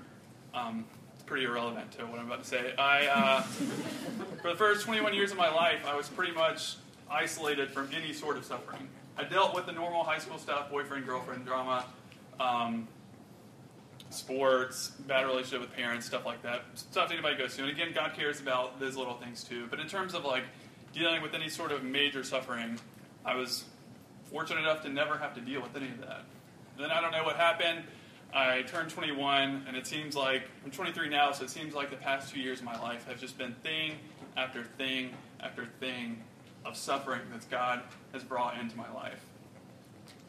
Um, 0.54 0.86
it's 1.14 1.24
pretty 1.24 1.46
irrelevant 1.46 1.92
to 1.94 2.06
what 2.06 2.20
I'm 2.20 2.28
about 2.28 2.44
to 2.44 2.50
say. 2.50 2.74
I, 2.78 3.08
uh, 3.08 3.42
for 4.42 4.50
the 4.50 4.56
first 4.56 4.86
21 4.86 5.14
years 5.14 5.32
of 5.32 5.38
my 5.38 5.54
life, 5.54 5.86
I 5.86 5.96
was 5.96 6.08
pretty 6.08 6.34
much 6.34 6.78
isolated 7.10 7.70
from 7.72 7.90
any 7.94 8.14
sort 8.14 8.38
of 8.38 8.46
suffering. 8.46 8.88
I 9.18 9.24
dealt 9.24 9.54
with 9.54 9.66
the 9.66 9.74
normal 9.74 10.04
high 10.04 10.20
school 10.20 10.38
stuff, 10.38 10.70
boyfriend, 10.70 11.06
girlfriend 11.06 11.46
drama, 11.46 11.86
um, 12.40 12.88
sports, 14.20 14.90
bad 15.08 15.26
relationship 15.26 15.62
with 15.62 15.76
parents, 15.76 16.06
stuff 16.06 16.26
like 16.26 16.42
that. 16.44 16.64
Stuff 16.76 17.12
anybody 17.12 17.38
goes 17.38 17.56
through. 17.56 17.66
And 17.68 17.74
again, 17.74 17.92
God 17.94 18.14
cares 18.16 18.40
about 18.40 18.80
those 18.80 18.96
little 18.96 19.16
things 19.16 19.44
too. 19.44 19.68
But 19.70 19.80
in 19.80 19.88
terms 19.88 20.14
of 20.14 20.26
like 20.26 20.44
dealing 20.94 21.22
with 21.22 21.34
any 21.34 21.50
sort 21.50 21.72
of 21.72 21.84
major 21.84 22.24
suffering, 22.24 22.80
I 23.26 23.36
was 23.36 23.66
fortunate 24.26 24.62
enough 24.62 24.84
to 24.84 24.90
never 24.90 25.18
have 25.18 25.36
to 25.36 25.42
deal 25.42 25.62
with 25.62 25.76
any 25.76 25.90
of 25.90 26.00
that. 26.02 26.24
Then 26.78 26.92
I 26.92 27.02
don't 27.02 27.12
know 27.12 27.24
what 27.24 27.36
happened. 27.36 27.84
I 28.34 28.62
turned 28.62 28.92
21, 28.92 29.66
and 29.68 29.76
it 29.76 29.88
seems 29.88 30.16
like 30.16 30.44
I'm 30.64 30.70
23 30.70 31.10
now, 31.10 31.32
so 31.32 31.44
it 31.44 31.50
seems 31.50 31.74
like 31.74 31.90
the 31.90 31.96
past 31.96 32.32
two 32.32 32.40
years 32.40 32.60
of 32.60 32.66
my 32.66 32.80
life 32.80 33.08
have 33.08 33.20
just 33.20 33.38
been 33.38 33.56
thing 33.64 33.94
after 34.38 34.64
thing 34.64 35.12
after 35.40 35.66
thing 35.80 36.22
of 36.64 36.78
suffering 36.78 37.22
that 37.34 37.50
God 37.50 37.82
has 38.14 38.24
brought 38.24 38.60
into 38.60 38.78
my 38.78 38.92
life. 38.94 39.26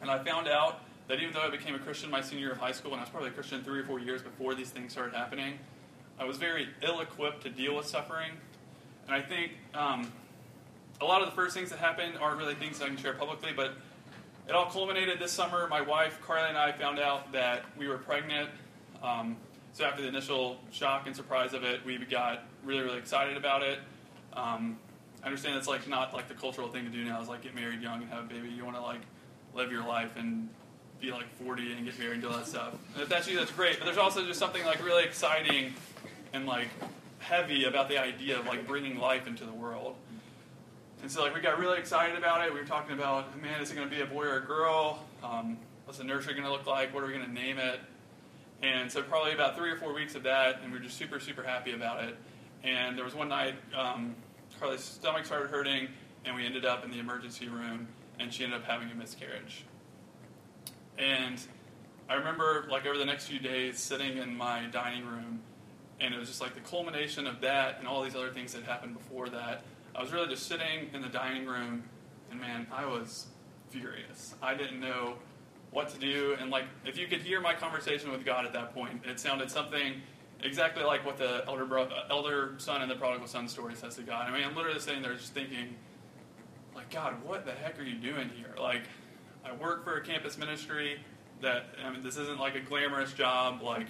And 0.01 0.09
I 0.09 0.23
found 0.23 0.47
out 0.47 0.81
that 1.11 1.19
even 1.19 1.33
though 1.33 1.41
I 1.41 1.49
became 1.49 1.75
a 1.75 1.79
Christian 1.79 2.09
my 2.09 2.21
senior 2.21 2.45
year 2.45 2.51
of 2.53 2.57
high 2.57 2.71
school, 2.71 2.91
and 2.91 3.01
I 3.01 3.03
was 3.03 3.09
probably 3.09 3.31
a 3.31 3.33
Christian 3.33 3.61
three 3.65 3.81
or 3.81 3.83
four 3.83 3.99
years 3.99 4.21
before 4.21 4.55
these 4.55 4.69
things 4.69 4.93
started 4.93 5.13
happening, 5.13 5.59
I 6.17 6.23
was 6.23 6.37
very 6.37 6.69
ill 6.81 7.01
equipped 7.01 7.43
to 7.43 7.49
deal 7.49 7.75
with 7.75 7.85
suffering. 7.85 8.31
And 9.07 9.15
I 9.15 9.21
think 9.21 9.51
um, 9.73 10.09
a 11.01 11.05
lot 11.05 11.21
of 11.21 11.29
the 11.29 11.35
first 11.35 11.53
things 11.53 11.69
that 11.71 11.79
happened 11.79 12.13
aren't 12.17 12.37
really 12.37 12.55
things 12.55 12.79
that 12.79 12.85
I 12.85 12.87
can 12.87 12.95
share 12.95 13.11
publicly, 13.11 13.49
but 13.53 13.73
it 14.47 14.53
all 14.53 14.67
culminated 14.67 15.19
this 15.19 15.33
summer. 15.33 15.67
My 15.67 15.81
wife, 15.81 16.17
Carly, 16.21 16.47
and 16.47 16.57
I 16.57 16.71
found 16.71 16.97
out 16.97 17.33
that 17.33 17.65
we 17.77 17.89
were 17.89 17.97
pregnant. 17.97 18.49
Um, 19.03 19.35
so 19.73 19.83
after 19.83 20.01
the 20.01 20.07
initial 20.07 20.59
shock 20.71 21.07
and 21.07 21.15
surprise 21.15 21.53
of 21.53 21.65
it, 21.65 21.85
we 21.85 21.97
got 21.97 22.45
really, 22.63 22.83
really 22.83 22.99
excited 22.99 23.35
about 23.35 23.63
it. 23.63 23.79
Um, 24.31 24.79
I 25.21 25.25
understand 25.25 25.57
it's 25.57 25.67
like 25.67 25.89
not 25.89 26.13
like 26.13 26.29
the 26.29 26.35
cultural 26.35 26.69
thing 26.69 26.85
to 26.85 26.89
do 26.89 27.03
now 27.03 27.21
is 27.21 27.27
like 27.27 27.41
get 27.41 27.53
married 27.53 27.81
young 27.81 28.01
and 28.01 28.09
have 28.11 28.23
a 28.23 28.27
baby. 28.27 28.47
You 28.47 28.63
want 28.63 28.77
to 28.77 28.81
like 28.81 29.01
live 29.53 29.73
your 29.73 29.85
life 29.85 30.11
and 30.15 30.47
be 31.01 31.11
like 31.11 31.27
40 31.43 31.73
and 31.73 31.85
get 31.85 31.97
married 31.97 32.13
and 32.13 32.21
do 32.21 32.29
all 32.29 32.37
that 32.37 32.47
stuff. 32.47 32.75
And 32.93 33.03
if 33.03 33.09
that's 33.09 33.27
you, 33.27 33.37
that's 33.37 33.51
great. 33.51 33.79
But 33.79 33.85
there's 33.85 33.97
also 33.97 34.25
just 34.25 34.39
something 34.39 34.63
like 34.65 34.83
really 34.85 35.03
exciting 35.03 35.73
and 36.33 36.45
like 36.45 36.67
heavy 37.19 37.65
about 37.65 37.89
the 37.89 37.97
idea 37.97 38.39
of 38.39 38.45
like 38.45 38.67
bringing 38.67 38.97
life 38.97 39.27
into 39.27 39.45
the 39.45 39.53
world. 39.53 39.95
And 41.01 41.09
so 41.09 41.23
like 41.23 41.33
we 41.33 41.41
got 41.41 41.59
really 41.59 41.79
excited 41.79 42.17
about 42.17 42.45
it. 42.45 42.53
We 42.53 42.59
were 42.59 42.65
talking 42.65 42.93
about, 42.93 43.41
man, 43.41 43.61
is 43.61 43.71
it 43.71 43.75
going 43.75 43.89
to 43.89 43.95
be 43.95 44.01
a 44.01 44.05
boy 44.05 44.25
or 44.25 44.37
a 44.37 44.45
girl? 44.45 45.03
Um, 45.23 45.57
what's 45.85 45.97
the 45.97 46.03
nursery 46.03 46.33
going 46.33 46.45
to 46.45 46.51
look 46.51 46.67
like? 46.67 46.93
What 46.93 47.03
are 47.03 47.07
we 47.07 47.13
going 47.13 47.25
to 47.25 47.33
name 47.33 47.57
it? 47.57 47.79
And 48.61 48.91
so 48.91 49.01
probably 49.01 49.33
about 49.33 49.57
three 49.57 49.71
or 49.71 49.77
four 49.77 49.93
weeks 49.93 50.13
of 50.13 50.23
that, 50.23 50.61
and 50.61 50.71
we 50.71 50.77
were 50.77 50.83
just 50.83 50.97
super, 50.97 51.19
super 51.19 51.41
happy 51.41 51.73
about 51.73 52.03
it. 52.03 52.15
And 52.63 52.95
there 52.95 53.03
was 53.03 53.15
one 53.15 53.29
night, 53.29 53.55
um, 53.75 54.15
Carly's 54.59 54.83
stomach 54.83 55.25
started 55.25 55.49
hurting, 55.49 55.87
and 56.25 56.35
we 56.35 56.45
ended 56.45 56.63
up 56.63 56.85
in 56.85 56.91
the 56.91 56.99
emergency 56.99 57.49
room, 57.49 57.87
and 58.19 58.31
she 58.31 58.43
ended 58.43 58.59
up 58.59 58.67
having 58.67 58.91
a 58.91 58.93
miscarriage. 58.95 59.65
And 61.01 61.41
I 62.07 62.13
remember, 62.13 62.67
like, 62.69 62.85
over 62.85 62.97
the 62.97 63.05
next 63.05 63.25
few 63.25 63.39
days, 63.39 63.79
sitting 63.79 64.17
in 64.17 64.37
my 64.37 64.67
dining 64.71 65.05
room, 65.05 65.41
and 65.99 66.13
it 66.13 66.19
was 66.19 66.29
just 66.29 66.41
like 66.41 66.53
the 66.53 66.61
culmination 66.61 67.25
of 67.25 67.41
that 67.41 67.79
and 67.79 67.87
all 67.87 68.03
these 68.03 68.15
other 68.15 68.29
things 68.29 68.53
that 68.53 68.63
happened 68.63 68.93
before 68.93 69.27
that. 69.29 69.63
I 69.95 70.01
was 70.01 70.13
really 70.13 70.27
just 70.27 70.47
sitting 70.47 70.89
in 70.93 71.01
the 71.01 71.09
dining 71.09 71.45
room, 71.45 71.83
and 72.29 72.39
man, 72.39 72.67
I 72.71 72.85
was 72.85 73.27
furious. 73.69 74.35
I 74.41 74.53
didn't 74.53 74.79
know 74.79 75.15
what 75.71 75.89
to 75.89 75.99
do, 75.99 76.35
and 76.39 76.51
like, 76.51 76.65
if 76.85 76.97
you 76.97 77.07
could 77.07 77.21
hear 77.21 77.41
my 77.41 77.53
conversation 77.53 78.11
with 78.11 78.25
God 78.25 78.45
at 78.45 78.53
that 78.53 78.73
point, 78.73 79.01
it 79.05 79.19
sounded 79.19 79.49
something 79.49 80.01
exactly 80.43 80.83
like 80.83 81.05
what 81.05 81.17
the 81.17 81.43
elder 81.47 81.65
bro- 81.65 81.89
elder 82.09 82.53
son 82.57 82.81
and 82.81 82.91
the 82.91 82.95
prodigal 82.95 83.27
son 83.27 83.47
story 83.47 83.75
says 83.75 83.95
to 83.95 84.01
God. 84.01 84.29
I 84.29 84.33
mean, 84.33 84.43
I'm 84.43 84.55
literally 84.55 84.79
sitting 84.79 85.01
there 85.01 85.13
just 85.15 85.33
thinking, 85.33 85.75
like, 86.75 86.89
God, 86.89 87.23
what 87.23 87.45
the 87.45 87.53
heck 87.53 87.79
are 87.79 87.83
you 87.83 87.95
doing 87.95 88.29
here? 88.29 88.53
Like, 88.59 88.83
I 89.45 89.53
work 89.53 89.83
for 89.83 89.97
a 89.97 90.01
campus 90.01 90.37
ministry 90.37 90.99
that 91.41 91.65
I 91.83 91.89
mean, 91.89 92.03
this 92.03 92.17
isn't 92.17 92.39
like 92.39 92.55
a 92.55 92.59
glamorous 92.59 93.13
job. 93.13 93.61
Like, 93.61 93.87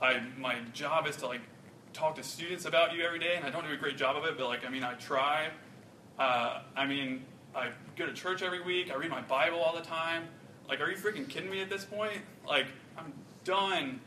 I 0.00 0.22
my 0.38 0.56
job 0.72 1.06
is 1.06 1.16
to 1.16 1.26
like 1.26 1.40
talk 1.92 2.16
to 2.16 2.22
students 2.22 2.64
about 2.64 2.94
you 2.94 3.02
every 3.02 3.18
day, 3.18 3.34
and 3.36 3.44
I 3.44 3.50
don't 3.50 3.66
do 3.66 3.72
a 3.72 3.76
great 3.76 3.96
job 3.96 4.16
of 4.16 4.24
it. 4.24 4.36
But 4.38 4.46
like, 4.46 4.66
I 4.66 4.70
mean, 4.70 4.84
I 4.84 4.94
try. 4.94 5.48
Uh, 6.18 6.62
I 6.76 6.86
mean, 6.86 7.24
I 7.54 7.70
go 7.96 8.06
to 8.06 8.12
church 8.12 8.42
every 8.42 8.62
week. 8.62 8.90
I 8.90 8.96
read 8.96 9.10
my 9.10 9.22
Bible 9.22 9.58
all 9.58 9.74
the 9.74 9.82
time. 9.82 10.24
Like, 10.68 10.80
are 10.80 10.90
you 10.90 10.96
freaking 10.96 11.28
kidding 11.28 11.50
me 11.50 11.60
at 11.60 11.68
this 11.68 11.84
point? 11.84 12.18
Like, 12.46 12.66
I'm 12.96 13.12
done 13.44 14.00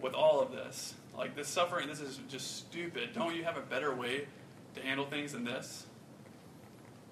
with 0.00 0.14
all 0.14 0.40
of 0.40 0.52
this. 0.52 0.94
Like, 1.16 1.34
this 1.36 1.48
suffering, 1.48 1.88
this 1.88 2.00
is 2.00 2.20
just 2.28 2.58
stupid. 2.58 3.12
Don't 3.14 3.34
you 3.34 3.44
have 3.44 3.56
a 3.56 3.62
better 3.62 3.94
way 3.94 4.26
to 4.74 4.82
handle 4.82 5.06
things 5.06 5.32
than 5.32 5.44
this? 5.44 5.86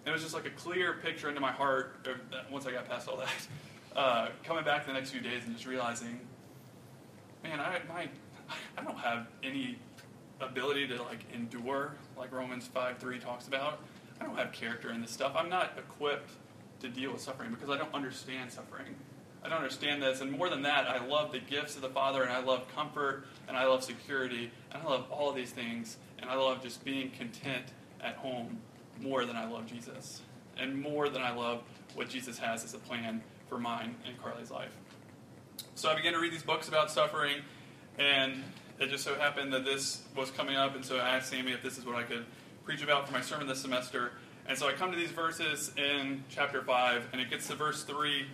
It 0.07 0.11
was 0.11 0.23
just 0.23 0.35
like 0.35 0.47
a 0.47 0.51
clear 0.51 0.95
picture 0.95 1.29
into 1.29 1.41
my 1.41 1.53
heart 1.53 2.07
once 2.51 2.67
I 2.67 2.73
got 2.73 2.89
past 2.89 3.09
all 3.09 3.17
that. 3.19 3.49
Uh, 3.95 4.29
coming 4.45 4.65
back 4.65 4.87
the 4.87 4.93
next 4.93 5.11
few 5.11 5.21
days 5.21 5.43
and 5.45 5.53
just 5.53 5.67
realizing, 5.67 6.21
man, 7.43 7.61
I 7.61 7.81
my 7.89 8.09
I 8.79 8.83
don't 8.83 8.99
have 8.99 9.27
any 9.43 9.79
ability 10.41 10.87
to 10.89 11.03
like 11.03 11.25
endure 11.35 11.95
like 12.17 12.33
Romans 12.33 12.67
five 12.67 12.99
three 12.99 13.19
talks 13.19 13.49
about. 13.49 13.81
I 14.21 14.25
don't 14.25 14.37
have 14.37 14.53
character 14.53 14.91
in 14.93 15.01
this 15.01 15.11
stuff. 15.11 15.33
I'm 15.35 15.49
not 15.49 15.73
equipped 15.77 16.31
to 16.81 16.89
deal 16.89 17.13
with 17.13 17.21
suffering 17.21 17.51
because 17.51 17.69
I 17.69 17.77
don't 17.77 17.93
understand 17.95 18.53
suffering. 18.53 18.95
I 19.43 19.49
don't 19.49 19.59
understand 19.59 20.03
this, 20.03 20.21
and 20.21 20.31
more 20.31 20.51
than 20.51 20.63
that, 20.63 20.87
I 20.87 21.05
love 21.05 21.33
the 21.33 21.39
gifts 21.39 21.75
of 21.75 21.81
the 21.81 21.89
Father, 21.89 22.23
and 22.23 22.31
I 22.31 22.41
love 22.41 22.69
comfort, 22.75 23.25
and 23.49 23.57
I 23.57 23.65
love 23.65 23.83
security, 23.83 24.51
and 24.71 24.83
I 24.83 24.87
love 24.87 25.11
all 25.11 25.31
of 25.31 25.37
these 25.37 25.51
things, 25.51 25.97
and 26.19 26.31
I 26.31 26.35
love 26.35 26.63
just 26.63 26.85
being 26.85 27.11
content 27.11 27.65
at 28.03 28.17
home 28.17 28.59
more 29.01 29.25
than 29.25 29.37
I 29.37 29.49
love 29.49 29.67
Jesus, 29.67 30.23
and 30.57 30.81
more 30.81 31.09
than 31.09 31.23
I 31.23 31.35
love 31.35 31.63
what 31.95 32.09
Jesus 32.09 32.39
has 32.39 32.65
as 32.65 32.75
a 32.75 32.79
plan 32.79 33.23
for 33.49 33.59
mine 33.59 33.97
and 34.07 34.21
Carly's 34.23 34.51
life. 34.51 34.73
So 35.75 35.91
I 35.91 35.95
began 35.95 36.13
to 36.13 36.21
read 36.21 36.33
these 36.33 36.43
books 36.43 36.69
about 36.69 36.91
suffering, 36.91 37.37
and 37.99 38.43
it 38.79 38.89
just 38.89 39.05
so 39.05 39.15
happened 39.15 39.53
that 39.53 39.65
this 39.65 40.03
was 40.17 40.31
coming 40.31 40.57
up, 40.57 40.75
and 40.75 40.85
so 40.85 40.97
I 40.97 41.17
asked 41.17 41.31
Sammy 41.31 41.53
if 41.53 41.63
this 41.63 41.79
is 41.79 41.85
what 41.85 41.97
I 41.97 42.03
could 42.03 42.25
preach 42.65 42.83
about 42.83 43.07
for 43.07 43.13
my 43.13 43.21
sermon 43.21 43.47
this 43.47 43.61
semester. 43.61 44.13
And 44.47 44.57
so 44.57 44.69
I 44.69 44.73
come 44.73 44.91
to 44.91 44.97
these 44.97 45.11
verses 45.11 45.73
in 45.77 46.25
chapter 46.29 46.63
5, 46.63 47.09
and 47.13 47.21
it 47.21 47.31
gets 47.31 47.49
to 47.49 47.55
verse 47.55 47.85
3, 47.85 48.27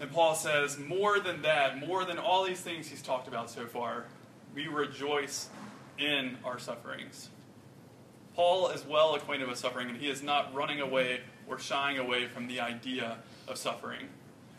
and 0.00 0.10
Paul 0.10 0.34
says, 0.34 0.78
More 0.78 1.20
than 1.20 1.42
that, 1.42 1.78
more 1.86 2.04
than 2.04 2.18
all 2.18 2.44
these 2.44 2.60
things 2.60 2.88
he's 2.88 3.02
talked 3.02 3.28
about 3.28 3.50
so 3.50 3.66
far, 3.66 4.06
we 4.54 4.66
rejoice 4.66 5.50
in 5.98 6.38
our 6.44 6.58
sufferings. 6.58 7.28
Paul 8.34 8.68
is 8.68 8.84
well 8.86 9.14
acquainted 9.14 9.48
with 9.48 9.58
suffering, 9.58 9.88
and 9.88 9.98
he 9.98 10.08
is 10.08 10.22
not 10.22 10.54
running 10.54 10.80
away 10.80 11.20
or 11.48 11.58
shying 11.58 11.98
away 11.98 12.26
from 12.26 12.46
the 12.46 12.60
idea 12.60 13.18
of 13.48 13.56
suffering. 13.56 14.08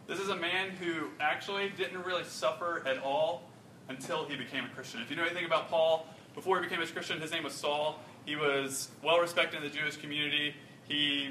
This 0.08 0.20
is 0.20 0.30
a 0.30 0.36
man 0.36 0.72
who 0.72 1.08
actually 1.20 1.70
didn't 1.70 2.04
really 2.04 2.25
suffer 2.25 2.84
at 2.86 2.98
all 3.00 3.44
until 3.88 4.25
he 4.25 4.36
became 4.36 4.66
a 4.66 4.70
Christian. 4.70 5.01
If 5.01 5.10
you 5.10 5.16
know 5.16 5.24
anything 5.24 5.46
about 5.46 5.70
Paul, 5.70 6.06
before 6.36 6.58
he 6.58 6.68
became 6.68 6.82
a 6.82 6.88
Christian, 6.88 7.20
his 7.22 7.32
name 7.32 7.44
was 7.44 7.54
Saul. 7.54 8.00
He 8.25 8.36
was 8.36 8.90
well 9.04 9.20
respected 9.20 9.58
in 9.58 9.63
the 9.63 9.70
Jewish 9.70 9.98
community. 9.98 10.54
He 10.88 11.30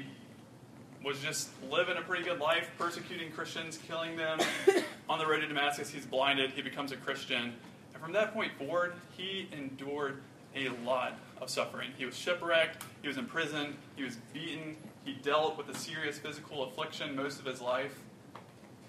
was 1.03 1.19
just 1.19 1.49
living 1.69 1.97
a 1.97 2.01
pretty 2.01 2.23
good 2.23 2.39
life, 2.39 2.69
persecuting 2.77 3.31
Christians, 3.31 3.77
killing 3.87 4.15
them. 4.15 4.39
On 5.09 5.17
the 5.17 5.25
road 5.25 5.39
to 5.41 5.47
Damascus, 5.47 5.89
he's 5.89 6.05
blinded. 6.05 6.51
He 6.51 6.61
becomes 6.61 6.91
a 6.91 6.97
Christian. 6.97 7.53
And 7.93 8.03
from 8.03 8.13
that 8.13 8.33
point 8.33 8.51
forward, 8.57 8.93
he 9.17 9.49
endured 9.51 10.21
a 10.55 10.69
lot 10.85 11.17
of 11.41 11.49
suffering. 11.49 11.89
He 11.97 12.05
was 12.05 12.15
shipwrecked, 12.15 12.83
he 13.01 13.07
was 13.07 13.17
imprisoned, 13.17 13.75
he 13.95 14.03
was 14.03 14.17
beaten, 14.33 14.77
he 15.03 15.13
dealt 15.13 15.57
with 15.57 15.67
a 15.69 15.77
serious 15.77 16.19
physical 16.19 16.63
affliction 16.63 17.15
most 17.15 17.39
of 17.39 17.45
his 17.45 17.59
life. 17.59 17.99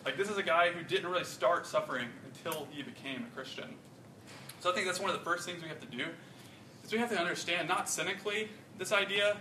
Like, 0.05 0.17
this 0.17 0.29
is 0.29 0.37
a 0.37 0.43
guy 0.43 0.71
who 0.71 0.83
didn't 0.85 1.11
really 1.11 1.25
start 1.25 1.67
suffering 1.67 2.09
until 2.27 2.67
he 2.71 2.83
became 2.83 3.25
a 3.25 3.35
Christian. 3.35 3.75
So 4.61 4.71
I 4.71 4.75
think 4.75 4.87
that's 4.87 5.01
one 5.01 5.11
of 5.11 5.19
the 5.19 5.25
first 5.25 5.47
things 5.47 5.63
we 5.63 5.69
have 5.69 5.81
to 5.81 5.87
do 5.87 6.07
is 6.85 6.93
we 6.93 6.99
have 6.99 7.11
to 7.11 7.19
understand, 7.19 7.69
not 7.69 7.89
cynically, 7.89 8.49
this 8.79 8.93
idea. 8.93 9.37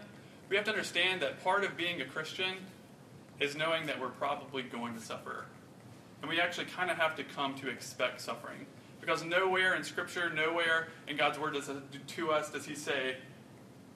We 0.50 0.56
have 0.56 0.66
to 0.66 0.72
understand 0.72 1.22
that 1.22 1.44
part 1.44 1.64
of 1.64 1.76
being 1.76 2.02
a 2.02 2.06
Christian 2.06 2.56
is 3.40 3.56
knowing 3.56 3.88
that 3.88 4.00
we're 4.00 4.10
probably 4.10 4.64
going 4.64 4.94
to 4.94 5.02
suffer. 5.02 5.46
And 6.22 6.30
we 6.30 6.40
actually 6.40 6.68
kind 6.68 6.92
of 6.92 6.98
have 6.98 7.16
to 7.16 7.24
come 7.24 7.56
to 7.56 7.70
expect 7.70 8.22
suffering. 8.22 8.66
Because 9.02 9.24
nowhere 9.24 9.76
in 9.76 9.84
Scripture, 9.84 10.30
nowhere 10.30 10.88
in 11.08 11.18
God's 11.18 11.38
Word 11.38 11.56
does 11.56 11.70
to 12.08 12.32
us 12.32 12.50
does 12.52 12.66
He 12.66 12.76
say, 12.76 13.18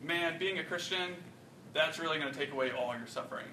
man, 0.01 0.37
being 0.37 0.59
a 0.59 0.63
Christian, 0.63 1.15
that's 1.73 1.99
really 1.99 2.17
going 2.19 2.31
to 2.31 2.37
take 2.37 2.51
away 2.51 2.71
all 2.71 2.97
your 2.97 3.07
suffering. 3.07 3.45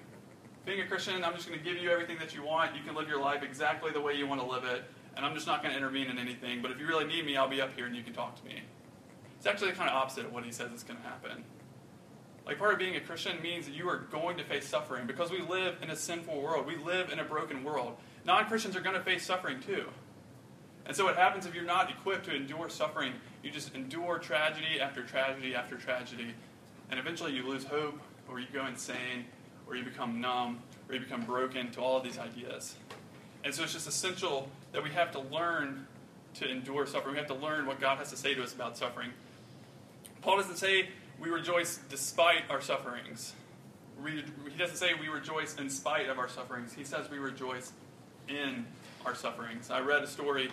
Being 0.65 0.81
a 0.81 0.87
Christian, 0.87 1.23
I'm 1.23 1.33
just 1.33 1.47
going 1.47 1.59
to 1.59 1.63
give 1.65 1.81
you 1.81 1.91
everything 1.91 2.17
that 2.19 2.33
you 2.33 2.43
want. 2.43 2.75
You 2.75 2.81
can 2.83 2.95
live 2.95 3.07
your 3.07 3.21
life 3.21 3.43
exactly 3.43 3.91
the 3.91 4.01
way 4.01 4.13
you 4.13 4.25
want 4.25 4.41
to 4.41 4.47
live 4.47 4.63
it, 4.63 4.83
and 5.15 5.25
I'm 5.25 5.35
just 5.35 5.45
not 5.45 5.61
going 5.61 5.73
to 5.73 5.77
intervene 5.77 6.07
in 6.07 6.17
anything. 6.17 6.61
But 6.61 6.71
if 6.71 6.79
you 6.79 6.87
really 6.87 7.05
need 7.05 7.25
me, 7.25 7.37
I'll 7.37 7.49
be 7.49 7.61
up 7.61 7.75
here 7.75 7.85
and 7.85 7.95
you 7.95 8.03
can 8.03 8.13
talk 8.13 8.35
to 8.41 8.45
me. 8.45 8.61
It's 9.37 9.45
actually 9.45 9.73
kind 9.73 9.89
of 9.89 9.95
opposite 9.95 10.25
of 10.25 10.33
what 10.33 10.45
he 10.45 10.51
says 10.51 10.71
is 10.71 10.83
going 10.83 10.97
to 10.99 11.05
happen. 11.05 11.43
Like 12.45 12.59
part 12.59 12.73
of 12.73 12.79
being 12.79 12.95
a 12.95 13.01
Christian 13.01 13.41
means 13.41 13.65
that 13.65 13.75
you 13.75 13.87
are 13.89 13.99
going 14.11 14.37
to 14.37 14.43
face 14.43 14.67
suffering 14.67 15.05
because 15.05 15.31
we 15.31 15.41
live 15.41 15.77
in 15.81 15.89
a 15.89 15.95
sinful 15.95 16.41
world. 16.41 16.65
We 16.65 16.77
live 16.77 17.11
in 17.11 17.19
a 17.19 17.23
broken 17.23 17.63
world. 17.63 17.97
Non 18.25 18.45
Christians 18.45 18.75
are 18.75 18.81
going 18.81 18.95
to 18.95 19.03
face 19.03 19.25
suffering 19.25 19.59
too. 19.59 19.85
And 20.85 20.95
so, 20.95 21.05
what 21.05 21.15
happens 21.15 21.45
if 21.45 21.55
you're 21.55 21.63
not 21.63 21.89
equipped 21.89 22.25
to 22.25 22.35
endure 22.35 22.69
suffering? 22.69 23.13
You 23.41 23.51
just 23.51 23.73
endure 23.73 24.19
tragedy 24.19 24.81
after 24.81 25.03
tragedy 25.03 25.55
after 25.55 25.77
tragedy, 25.77 26.33
and 26.89 26.99
eventually 26.99 27.33
you 27.33 27.47
lose 27.47 27.63
hope, 27.63 27.99
or 28.29 28.39
you 28.39 28.47
go 28.53 28.65
insane, 28.65 29.25
or 29.67 29.75
you 29.75 29.83
become 29.83 30.19
numb, 30.19 30.59
or 30.87 30.95
you 30.95 31.01
become 31.01 31.21
broken 31.23 31.71
to 31.71 31.81
all 31.81 31.97
of 31.97 32.03
these 32.03 32.17
ideas. 32.17 32.75
And 33.45 33.53
so, 33.53 33.63
it's 33.63 33.73
just 33.73 33.87
essential 33.87 34.49
that 34.73 34.83
we 34.83 34.89
have 34.89 35.11
to 35.11 35.19
learn 35.19 35.87
to 36.35 36.49
endure 36.49 36.85
suffering. 36.85 37.13
We 37.13 37.19
have 37.19 37.27
to 37.27 37.35
learn 37.35 37.65
what 37.65 37.79
God 37.79 37.99
has 37.99 38.09
to 38.09 38.17
say 38.17 38.33
to 38.33 38.43
us 38.43 38.53
about 38.53 38.77
suffering. 38.77 39.11
Paul 40.21 40.37
doesn't 40.37 40.57
say 40.57 40.89
we 41.19 41.29
rejoice 41.29 41.79
despite 41.89 42.49
our 42.49 42.59
sufferings. 42.59 43.33
he 44.05 44.57
doesn't 44.57 44.77
say 44.77 44.93
we 44.99 45.07
rejoice 45.07 45.55
in 45.55 45.69
spite 45.69 46.09
of 46.09 46.17
our 46.17 46.27
sufferings. 46.27 46.73
He 46.73 46.83
says 46.83 47.09
we 47.09 47.19
rejoice 47.19 47.71
in 48.27 48.65
our 49.05 49.15
sufferings. 49.15 49.69
I 49.69 49.81
read 49.81 50.03
a 50.03 50.07
story 50.07 50.49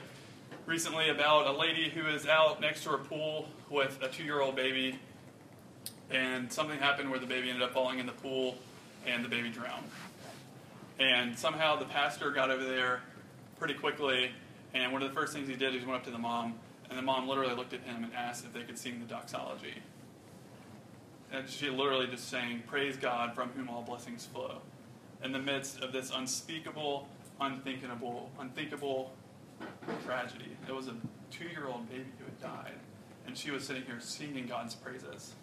recently 0.67 1.09
about 1.09 1.47
a 1.47 1.53
lady 1.53 1.91
who 1.91 2.07
is 2.07 2.27
out 2.27 2.61
next 2.61 2.85
to 2.85 2.91
her 2.91 2.99
pool 2.99 3.49
with 3.69 3.99
a 4.03 4.09
two 4.09 4.25
year 4.25 4.41
old 4.41 4.57
baby, 4.57 4.99
and 6.11 6.53
something 6.53 6.79
happened 6.79 7.11
where 7.11 7.19
the 7.19 7.27
baby 7.27 7.49
ended 7.49 7.63
up 7.63 7.73
falling 7.73 7.99
in 7.99 8.07
the 8.07 8.13
pool 8.13 8.57
and 9.07 9.25
the 9.25 9.29
baby 9.29 9.49
drowned. 9.49 9.87
And 10.99 11.39
somehow 11.39 11.77
the 11.77 11.87
pastor 11.87 12.31
got 12.31 12.51
over 12.51 12.65
there 12.65 13.01
pretty 13.59 13.75
quickly, 13.75 14.31
and 14.75 14.93
one 14.93 15.03
of 15.03 15.09
the 15.09 15.15
first 15.15 15.33
things 15.33 15.49
he 15.49 15.57
did 15.57 15.75
is 15.75 15.83
he 15.83 15.87
went 15.87 16.01
up 16.01 16.05
to 16.05 16.11
the 16.11 16.19
mom, 16.19 16.55
and 16.89 16.99
the 16.99 17.03
mom 17.03 17.29
literally 17.29 17.55
looked 17.55 17.73
at 17.73 17.81
him 17.81 18.05
and 18.05 18.13
asked 18.15 18.45
if 18.45 18.53
they 18.53 18.63
could 18.63 18.79
sing 18.79 19.01
the 19.01 19.07
doxology. 19.07 19.75
And 21.33 21.49
she 21.49 21.71
literally 21.71 22.07
just 22.07 22.29
sang, 22.29 22.63
Praise 22.67 22.97
God 22.97 23.35
from 23.35 23.51
whom 23.51 23.69
all 23.69 23.83
blessings 23.83 24.27
flow. 24.27 24.59
In 25.23 25.33
the 25.33 25.39
midst 25.39 25.81
of 25.81 25.93
this 25.93 26.11
unspeakable, 26.15 27.07
unthinkable, 27.41 28.31
unthinkable 28.39 29.13
tragedy. 30.05 30.57
It 30.69 30.75
was 30.75 30.89
a 30.89 30.95
two 31.31 31.47
year 31.47 31.67
old 31.67 31.89
baby 31.89 32.05
who 32.19 32.25
had 32.25 32.41
died, 32.41 32.79
and 33.27 33.37
she 33.37 33.51
was 33.51 33.65
sitting 33.65 33.83
here 33.85 34.01
singing 34.01 34.47
God's 34.47 34.75
praises. 34.75 35.35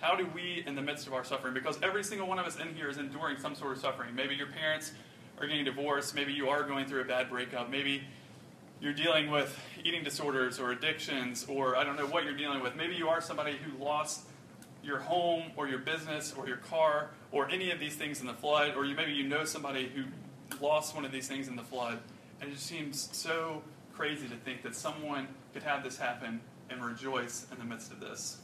How 0.00 0.14
do 0.14 0.26
we, 0.34 0.62
in 0.66 0.74
the 0.74 0.82
midst 0.82 1.06
of 1.06 1.14
our 1.14 1.24
suffering, 1.24 1.54
because 1.54 1.80
every 1.82 2.04
single 2.04 2.28
one 2.28 2.38
of 2.38 2.46
us 2.46 2.56
in 2.58 2.74
here 2.74 2.88
is 2.88 2.98
enduring 2.98 3.38
some 3.38 3.54
sort 3.54 3.72
of 3.72 3.78
suffering. 3.78 4.14
Maybe 4.14 4.34
your 4.34 4.48
parents 4.48 4.92
are 5.40 5.46
getting 5.46 5.64
divorced, 5.64 6.14
maybe 6.14 6.32
you 6.32 6.48
are 6.48 6.62
going 6.62 6.86
through 6.86 7.00
a 7.00 7.04
bad 7.04 7.30
breakup, 7.30 7.70
maybe 7.70 8.02
you're 8.80 8.92
dealing 8.92 9.30
with 9.30 9.58
eating 9.84 10.04
disorders 10.04 10.58
or 10.58 10.70
addictions, 10.70 11.46
or 11.48 11.76
I 11.76 11.84
don't 11.84 11.96
know 11.96 12.06
what 12.06 12.24
you're 12.24 12.36
dealing 12.36 12.62
with. 12.62 12.76
Maybe 12.76 12.94
you 12.94 13.08
are 13.08 13.20
somebody 13.20 13.56
who 13.56 13.82
lost 13.82 14.26
your 14.82 14.98
home 14.98 15.44
or 15.56 15.66
your 15.66 15.78
business 15.78 16.34
or 16.36 16.46
your 16.46 16.58
car 16.58 17.10
or 17.32 17.48
any 17.50 17.70
of 17.70 17.80
these 17.80 17.96
things 17.96 18.20
in 18.20 18.26
the 18.26 18.34
flood, 18.34 18.74
or 18.76 18.84
you, 18.84 18.94
maybe 18.94 19.12
you 19.12 19.26
know 19.26 19.44
somebody 19.44 19.88
who 19.88 20.04
lost 20.64 20.94
one 20.94 21.04
of 21.04 21.12
these 21.12 21.26
things 21.26 21.48
in 21.48 21.56
the 21.56 21.62
flood. 21.62 21.98
And 22.40 22.50
it 22.50 22.54
just 22.54 22.66
seems 22.66 23.08
so 23.12 23.62
crazy 23.94 24.28
to 24.28 24.36
think 24.36 24.62
that 24.62 24.74
someone 24.74 25.28
could 25.52 25.62
have 25.62 25.82
this 25.82 25.96
happen 25.96 26.40
and 26.70 26.84
rejoice 26.84 27.46
in 27.50 27.58
the 27.58 27.64
midst 27.64 27.92
of 27.92 28.00
this. 28.00 28.38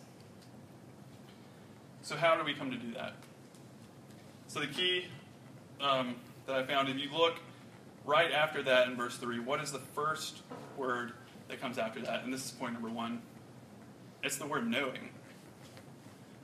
So, 2.03 2.17
how 2.17 2.37
do 2.37 2.45
we 2.45 2.55
come 2.55 2.71
to 2.71 2.77
do 2.77 2.93
that? 2.95 3.15
So, 4.49 4.61
the 4.61 4.67
key 4.67 5.07
um, 5.81 6.17
that 6.47 6.57
I 6.57 6.65
found, 6.65 6.89
if 6.89 6.97
you 6.97 7.09
look 7.13 7.37
right 8.05 8.33
after 8.33 8.63
that 8.63 8.89
in 8.89 8.97
verse 8.97 9.17
3, 9.17 9.39
what 9.41 9.61
is 9.61 9.73
the 9.73 9.79
first 9.79 10.43
word 10.77 11.13
that 11.49 11.61
comes 11.61 11.79
after 11.79 12.01
that? 12.03 12.25
And 12.25 12.33
this 12.33 12.45
is 12.45 12.51
point 12.51 12.73
number 12.73 12.89
one 12.89 13.23
it's 14.23 14.37
the 14.37 14.47
word 14.47 14.69
knowing. 14.69 15.11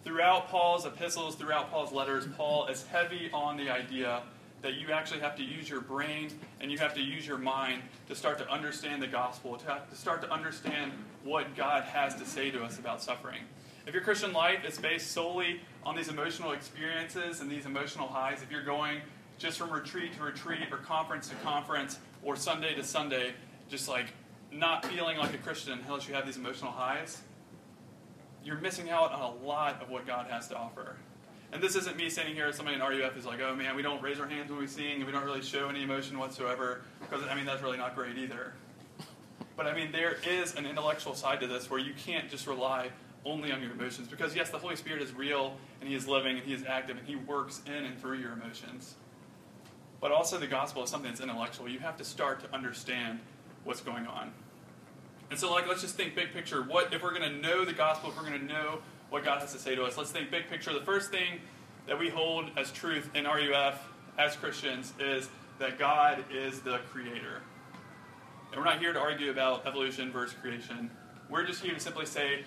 Throughout 0.05 0.49
Paul's 0.49 0.85
epistles, 0.85 1.37
throughout 1.37 1.71
Paul's 1.71 1.93
letters, 1.93 2.27
Paul 2.37 2.67
is 2.67 2.85
heavy 2.87 3.31
on 3.33 3.57
the 3.57 3.71
idea 3.71 4.23
that 4.63 4.75
you 4.75 4.91
actually 4.91 5.21
have 5.21 5.37
to 5.37 5.43
use 5.43 5.69
your 5.69 5.81
brain 5.81 6.31
and 6.61 6.71
you 6.71 6.79
have 6.79 6.95
to 6.95 7.01
use 7.01 7.27
your 7.27 7.39
mind 7.39 7.83
to 8.09 8.15
start 8.15 8.39
to 8.39 8.51
understand 8.51 9.03
the 9.03 9.07
gospel, 9.07 9.57
to, 9.57 9.83
to 9.89 9.97
start 9.97 10.21
to 10.23 10.31
understand 10.31 10.93
what 11.23 11.55
God 11.55 11.85
has 11.85 12.15
to 12.17 12.25
say 12.25 12.51
to 12.51 12.63
us 12.63 12.79
about 12.79 13.03
suffering. 13.03 13.43
If 13.87 13.95
your 13.95 14.03
Christian 14.03 14.33
life 14.33 14.65
is 14.67 14.79
based 14.79 15.13
solely 15.13 15.61
on 15.85 15.97
these 15.97 16.09
emotional 16.09 16.53
experiences 16.53 17.41
and 17.41 17.51
these 17.51 17.67
emotional 17.67 18.09
highs, 18.09 18.43
if 18.43 18.51
you're 18.51 18.65
going 18.65 19.01
just 19.39 19.59
from 19.59 19.71
retreat 19.71 20.15
to 20.17 20.23
retreat 20.23 20.73
or 20.73 20.79
conference 20.79 21.29
to 21.29 21.35
conference 21.37 21.99
or 22.23 22.37
Sunday 22.37 22.75
to 22.75 22.83
Sunday, 22.83 23.33
just 23.69 23.89
like 23.89 24.07
not 24.51 24.85
feeling 24.85 25.17
like 25.19 25.33
a 25.33 25.39
Christian 25.39 25.79
unless 25.87 26.09
you 26.09 26.15
have 26.15 26.27
these 26.27 26.37
emotional 26.37 26.73
highs, 26.73 27.23
you're 28.45 28.59
missing 28.59 28.91
out 28.91 29.13
on 29.13 29.21
a 29.21 29.47
lot 29.47 29.81
of 29.81 29.89
what 29.89 30.07
God 30.07 30.27
has 30.29 30.49
to 30.49 30.57
offer. 30.57 30.97
And 31.53 31.63
this 31.63 31.77
isn't 31.77 31.97
me 31.97 32.11
standing 32.11 32.35
here 32.35 32.47
as 32.47 32.57
somebody 32.57 32.77
in 32.77 32.83
RUF 32.83 33.15
who's 33.15 33.25
like, 33.25 33.41
oh 33.41 33.55
man, 33.55 33.75
we 33.75 33.83
don't 33.83 34.03
raise 34.03 34.21
our 34.21 34.29
hands 34.29 34.51
when 34.51 34.61
we 34.61 34.67
sing 34.67 34.97
and 34.97 35.07
we 35.07 35.13
don't 35.13 35.25
really 35.25 35.43
show 35.43 35.69
any 35.69 35.83
emotion 35.83 36.19
whatsoever, 36.19 36.83
because 37.01 37.25
I 37.27 37.35
mean, 37.35 37.47
that's 37.47 37.63
really 37.63 37.79
not 37.79 37.95
great 37.95 38.19
either. 38.19 38.53
But 39.57 39.67
I 39.67 39.75
mean, 39.75 39.91
there 39.91 40.19
is 40.29 40.55
an 40.57 40.67
intellectual 40.67 41.15
side 41.15 41.41
to 41.41 41.47
this 41.47 41.71
where 41.71 41.81
you 41.81 41.95
can't 41.95 42.29
just 42.31 42.47
rely 42.47 42.91
only 43.25 43.51
on 43.51 43.63
your 43.63 43.73
emotions, 43.73 44.09
because 44.09 44.37
yes, 44.37 44.51
the 44.51 44.59
Holy 44.59 44.77
Spirit 44.77 45.03
is 45.03 45.13
real 45.13 45.57
and 45.81 45.89
He 45.89 45.95
is 45.95 46.07
living 46.07 46.37
and 46.37 46.47
He 46.47 46.53
is 46.53 46.65
active 46.65 46.97
and 46.99 47.07
He 47.07 47.17
works 47.17 47.63
in 47.67 47.85
and 47.85 47.99
through 48.01 48.19
your 48.19 48.33
emotions. 48.33 48.95
But 50.01 50.13
also, 50.13 50.39
the 50.39 50.47
gospel 50.47 50.85
is 50.85 50.91
something 50.91 51.11
that's 51.11 51.21
intellectual. 51.21 51.69
You 51.69 51.81
have 51.81 51.97
to 51.97 52.05
start 52.05 52.41
to 52.45 52.55
understand 52.55 53.19
what's 53.65 53.81
going 53.81 54.07
on. 54.07 54.33
And 55.31 55.39
so, 55.39 55.51
like, 55.51 55.67
let's 55.67 55.81
just 55.81 55.97
think 55.97 56.15
big 56.15 56.33
picture. 56.33 56.63
What 56.63 56.95
if 56.95 57.03
we're 57.03 57.19
going 57.19 57.31
to 57.31 57.37
know 57.37 57.65
the 57.65 57.73
gospel? 57.73 58.11
If 58.11 58.17
we're 58.17 58.29
going 58.29 58.41
to 58.41 58.47
know 58.47 58.79
what 59.11 59.25
God 59.25 59.41
has 59.41 59.53
to 59.53 59.59
say 59.59 59.75
to 59.75 59.85
us. 59.85 59.97
Let's 59.97 60.11
think 60.11 60.31
big 60.31 60.49
picture. 60.49 60.73
The 60.73 60.81
first 60.81 61.11
thing 61.11 61.41
that 61.87 61.99
we 61.99 62.09
hold 62.09 62.51
as 62.57 62.71
truth 62.71 63.11
in 63.15 63.25
RUF 63.25 63.81
as 64.19 64.37
Christians 64.37 64.93
is 65.01 65.29
that 65.59 65.79
God 65.79 66.25
is 66.31 66.61
the 66.61 66.79
creator. 66.91 67.43
And 68.51 68.59
we're 68.59 68.65
not 68.65 68.79
here 68.79 68.93
to 68.93 69.01
argue 69.01 69.31
about 69.31 69.67
evolution 69.67 70.13
versus 70.13 70.37
creation. 70.41 70.91
We're 71.29 71.47
just 71.47 71.63
here 71.63 71.75
to 71.75 71.81
simply 71.81 72.07
say 72.07 72.45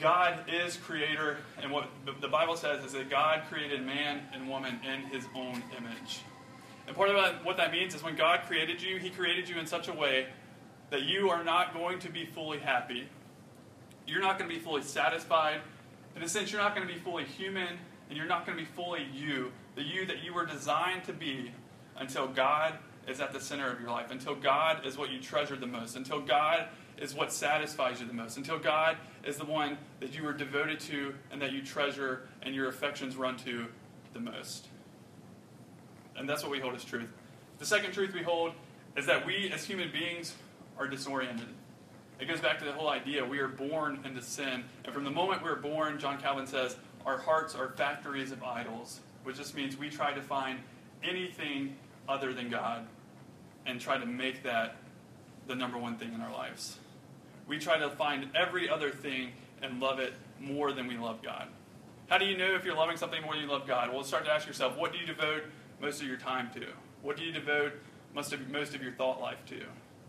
God 0.00 0.44
is 0.48 0.76
creator, 0.76 1.38
and 1.60 1.72
what 1.72 1.88
the 2.20 2.28
Bible 2.28 2.56
says 2.56 2.84
is 2.84 2.92
that 2.92 3.10
God 3.10 3.42
created 3.50 3.84
man 3.84 4.22
and 4.32 4.48
woman 4.48 4.78
in 4.84 5.02
his 5.10 5.24
own 5.34 5.62
image. 5.76 6.20
And 6.86 6.96
part 6.96 7.10
of 7.10 7.44
what 7.44 7.56
that 7.56 7.72
means 7.72 7.94
is 7.94 8.02
when 8.02 8.14
God 8.14 8.42
created 8.46 8.80
you, 8.80 8.98
he 8.98 9.10
created 9.10 9.48
you 9.48 9.58
in 9.58 9.66
such 9.66 9.88
a 9.88 9.92
way 9.92 10.26
that 10.90 11.02
you 11.02 11.30
are 11.30 11.44
not 11.44 11.74
going 11.74 11.98
to 11.98 12.08
be 12.10 12.24
fully 12.24 12.58
happy 12.58 13.08
you're 14.08 14.20
not 14.20 14.38
going 14.38 14.50
to 14.50 14.56
be 14.56 14.60
fully 14.60 14.82
satisfied. 14.82 15.60
In 16.16 16.22
a 16.22 16.28
sense, 16.28 16.50
you're 16.50 16.60
not 16.60 16.74
going 16.74 16.86
to 16.86 16.92
be 16.92 16.98
fully 16.98 17.24
human, 17.24 17.78
and 18.08 18.16
you're 18.16 18.26
not 18.26 18.46
going 18.46 18.56
to 18.56 18.64
be 18.64 18.70
fully 18.70 19.06
you, 19.14 19.52
the 19.74 19.82
you 19.82 20.06
that 20.06 20.22
you 20.24 20.34
were 20.34 20.46
designed 20.46 21.04
to 21.04 21.12
be, 21.12 21.52
until 21.96 22.26
God 22.28 22.74
is 23.06 23.20
at 23.20 23.32
the 23.32 23.40
center 23.40 23.70
of 23.70 23.80
your 23.80 23.90
life, 23.90 24.10
until 24.10 24.34
God 24.34 24.86
is 24.86 24.96
what 24.96 25.10
you 25.10 25.20
treasure 25.20 25.56
the 25.56 25.66
most, 25.66 25.96
until 25.96 26.20
God 26.20 26.68
is 26.98 27.14
what 27.14 27.32
satisfies 27.32 28.00
you 28.00 28.06
the 28.06 28.12
most, 28.12 28.36
until 28.36 28.58
God 28.58 28.96
is 29.24 29.36
the 29.36 29.44
one 29.44 29.78
that 30.00 30.14
you 30.14 30.26
are 30.26 30.32
devoted 30.32 30.80
to 30.80 31.14
and 31.30 31.40
that 31.40 31.52
you 31.52 31.62
treasure 31.62 32.28
and 32.42 32.54
your 32.54 32.68
affections 32.68 33.16
run 33.16 33.36
to 33.38 33.66
the 34.12 34.20
most. 34.20 34.68
And 36.16 36.28
that's 36.28 36.42
what 36.42 36.50
we 36.50 36.58
hold 36.58 36.74
as 36.74 36.84
truth. 36.84 37.08
The 37.58 37.66
second 37.66 37.92
truth 37.92 38.14
we 38.14 38.22
hold 38.22 38.52
is 38.96 39.06
that 39.06 39.24
we 39.24 39.50
as 39.52 39.64
human 39.64 39.90
beings 39.92 40.34
are 40.78 40.88
disoriented. 40.88 41.46
It 42.20 42.26
goes 42.26 42.40
back 42.40 42.58
to 42.58 42.64
the 42.64 42.72
whole 42.72 42.88
idea 42.88 43.24
we 43.24 43.38
are 43.38 43.48
born 43.48 44.00
into 44.04 44.22
sin. 44.22 44.64
And 44.84 44.92
from 44.92 45.04
the 45.04 45.10
moment 45.10 45.42
we're 45.42 45.56
born, 45.56 45.98
John 45.98 46.20
Calvin 46.20 46.46
says, 46.46 46.76
our 47.06 47.18
hearts 47.18 47.54
are 47.54 47.70
factories 47.70 48.32
of 48.32 48.42
idols, 48.42 49.00
which 49.22 49.36
just 49.36 49.54
means 49.54 49.76
we 49.76 49.88
try 49.88 50.12
to 50.12 50.20
find 50.20 50.58
anything 51.02 51.76
other 52.08 52.34
than 52.34 52.50
God 52.50 52.86
and 53.66 53.80
try 53.80 53.98
to 53.98 54.06
make 54.06 54.42
that 54.42 54.76
the 55.46 55.54
number 55.54 55.78
one 55.78 55.96
thing 55.96 56.12
in 56.12 56.20
our 56.20 56.32
lives. 56.32 56.78
We 57.46 57.58
try 57.58 57.78
to 57.78 57.90
find 57.90 58.28
every 58.34 58.68
other 58.68 58.90
thing 58.90 59.32
and 59.62 59.80
love 59.80 59.98
it 60.00 60.14
more 60.40 60.72
than 60.72 60.86
we 60.86 60.98
love 60.98 61.22
God. 61.22 61.48
How 62.08 62.18
do 62.18 62.24
you 62.24 62.36
know 62.36 62.54
if 62.54 62.64
you're 62.64 62.76
loving 62.76 62.96
something 62.96 63.22
more 63.22 63.34
than 63.34 63.42
you 63.42 63.50
love 63.50 63.66
God? 63.66 63.92
Well, 63.92 64.02
start 64.02 64.24
to 64.24 64.30
ask 64.30 64.46
yourself, 64.46 64.76
what 64.76 64.92
do 64.92 64.98
you 64.98 65.06
devote 65.06 65.44
most 65.80 66.00
of 66.00 66.08
your 66.08 66.16
time 66.16 66.50
to? 66.54 66.66
What 67.02 67.16
do 67.16 67.22
you 67.22 67.32
devote 67.32 67.74
most 68.14 68.32
of, 68.32 68.48
most 68.48 68.74
of 68.74 68.82
your 68.82 68.92
thought 68.92 69.20
life 69.20 69.44
to? 69.46 69.62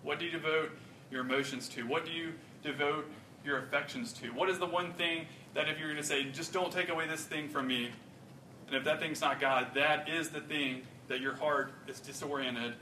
What 0.04 0.20
do 0.20 0.26
you 0.26 0.32
devote 0.32 0.72
your 1.12 1.22
emotions 1.22 1.68
to? 1.70 1.84
What 1.84 2.06
do 2.06 2.12
you 2.12 2.34
devote 2.64 3.10
your 3.44 3.60
affections 3.60 4.14
to? 4.14 4.28
What 4.28 4.50
is 4.50 4.60
the 4.60 4.66
one 4.66 4.94
thing 4.94 5.26
that 5.54 5.68
if 5.68 5.80
you're 5.80 5.90
going 5.90 6.02
to 6.02 6.08
say, 6.08 6.26
just 6.32 6.54
don't 6.54 6.72
take 6.72 6.90
away 6.90 7.08
this 7.08 7.24
thing 7.24 7.50
from 7.50 7.68
me, 7.68 7.92
and 8.68 8.76
if 8.76 8.84
that 8.84 9.00
thing's 9.00 9.22
not 9.22 9.40
God, 9.40 9.68
that 9.74 10.08
is 10.08 10.30
the 10.30 10.42
thing 10.42 10.84
that 11.08 11.22
your 11.22 11.36
heart 11.36 11.74
is 11.88 12.00
disoriented, 12.00 12.76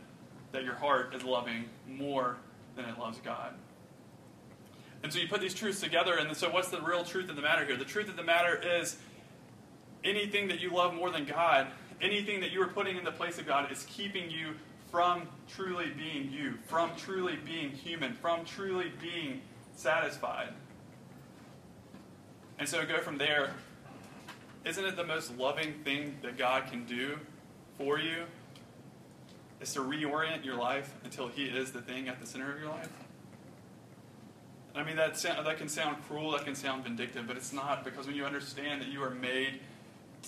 that 0.51 0.63
your 0.63 0.75
heart 0.75 1.13
is 1.15 1.23
loving 1.23 1.65
more 1.87 2.37
than 2.75 2.85
it 2.85 2.99
loves 2.99 3.19
God. 3.19 3.53
And 5.03 5.13
so 5.13 5.19
you 5.19 5.27
put 5.27 5.41
these 5.41 5.53
truths 5.53 5.79
together, 5.79 6.17
and 6.17 6.35
so 6.35 6.49
what's 6.49 6.69
the 6.69 6.81
real 6.81 7.03
truth 7.03 7.29
of 7.29 7.35
the 7.35 7.41
matter 7.41 7.63
here? 7.63 7.77
The 7.77 7.85
truth 7.85 8.09
of 8.09 8.17
the 8.17 8.23
matter 8.23 8.59
is 8.79 8.97
anything 10.03 10.47
that 10.49 10.59
you 10.59 10.71
love 10.71 10.93
more 10.93 11.11
than 11.11 11.25
God, 11.25 11.67
anything 12.01 12.41
that 12.41 12.51
you 12.51 12.61
are 12.61 12.67
putting 12.67 12.97
in 12.97 13.03
the 13.03 13.11
place 13.11 13.37
of 13.37 13.45
God, 13.45 13.71
is 13.71 13.85
keeping 13.87 14.29
you 14.29 14.55
from 14.97 15.27
truly 15.47 15.91
being 15.95 16.31
you, 16.31 16.55
from 16.65 16.89
truly 16.97 17.35
being 17.45 17.69
human, 17.69 18.13
from 18.13 18.43
truly 18.43 18.91
being 18.99 19.41
satisfied. 19.75 20.49
And 22.57 22.67
so 22.67 22.83
go 22.83 22.97
from 23.01 23.19
there. 23.19 23.51
Isn't 24.65 24.83
it 24.83 24.95
the 24.95 25.03
most 25.03 25.37
loving 25.37 25.73
thing 25.83 26.17
that 26.23 26.35
God 26.35 26.71
can 26.71 26.85
do 26.85 27.19
for 27.77 27.99
you? 27.99 28.23
Is 29.61 29.71
to 29.73 29.81
reorient 29.81 30.43
your 30.43 30.55
life 30.55 30.95
until 31.03 31.27
He 31.27 31.45
is 31.45 31.71
the 31.71 31.81
thing 31.81 32.07
at 32.07 32.19
the 32.19 32.25
center 32.25 32.51
of 32.51 32.59
your 32.59 32.69
life? 32.69 32.89
I 34.73 34.83
mean, 34.83 34.95
that, 34.95 35.13
that 35.21 35.59
can 35.59 35.69
sound 35.69 35.97
cruel, 36.07 36.31
that 36.31 36.43
can 36.43 36.55
sound 36.55 36.85
vindictive, 36.85 37.27
but 37.27 37.37
it's 37.37 37.53
not 37.53 37.83
because 37.85 38.07
when 38.07 38.15
you 38.15 38.25
understand 38.25 38.81
that 38.81 38.87
you 38.87 39.03
are 39.03 39.11
made 39.11 39.59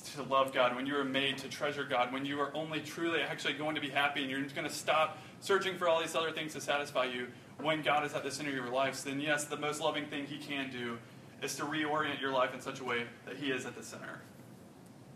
to 0.01 0.23
love 0.23 0.53
God, 0.53 0.75
when 0.75 0.85
you 0.85 0.95
are 0.95 1.03
made 1.03 1.37
to 1.39 1.47
treasure 1.47 1.83
God, 1.83 2.11
when 2.11 2.25
you 2.25 2.39
are 2.39 2.55
only 2.55 2.79
truly 2.79 3.21
actually 3.21 3.53
going 3.53 3.75
to 3.75 3.81
be 3.81 3.89
happy 3.89 4.21
and 4.21 4.29
you're 4.29 4.41
going 4.41 4.67
to 4.67 4.73
stop 4.73 5.17
searching 5.39 5.77
for 5.77 5.87
all 5.87 5.99
these 5.99 6.15
other 6.15 6.31
things 6.31 6.53
to 6.53 6.61
satisfy 6.61 7.05
you, 7.05 7.27
when 7.59 7.81
God 7.81 8.05
is 8.05 8.13
at 8.13 8.23
the 8.23 8.31
center 8.31 8.49
of 8.49 8.55
your 8.55 8.69
life, 8.69 9.03
then 9.03 9.19
yes, 9.19 9.45
the 9.45 9.57
most 9.57 9.81
loving 9.81 10.05
thing 10.07 10.25
He 10.25 10.37
can 10.37 10.71
do 10.71 10.97
is 11.41 11.55
to 11.55 11.63
reorient 11.63 12.19
your 12.19 12.31
life 12.31 12.53
in 12.53 12.61
such 12.61 12.79
a 12.79 12.83
way 12.83 13.03
that 13.25 13.37
He 13.37 13.51
is 13.51 13.65
at 13.65 13.75
the 13.75 13.83
center. 13.83 14.21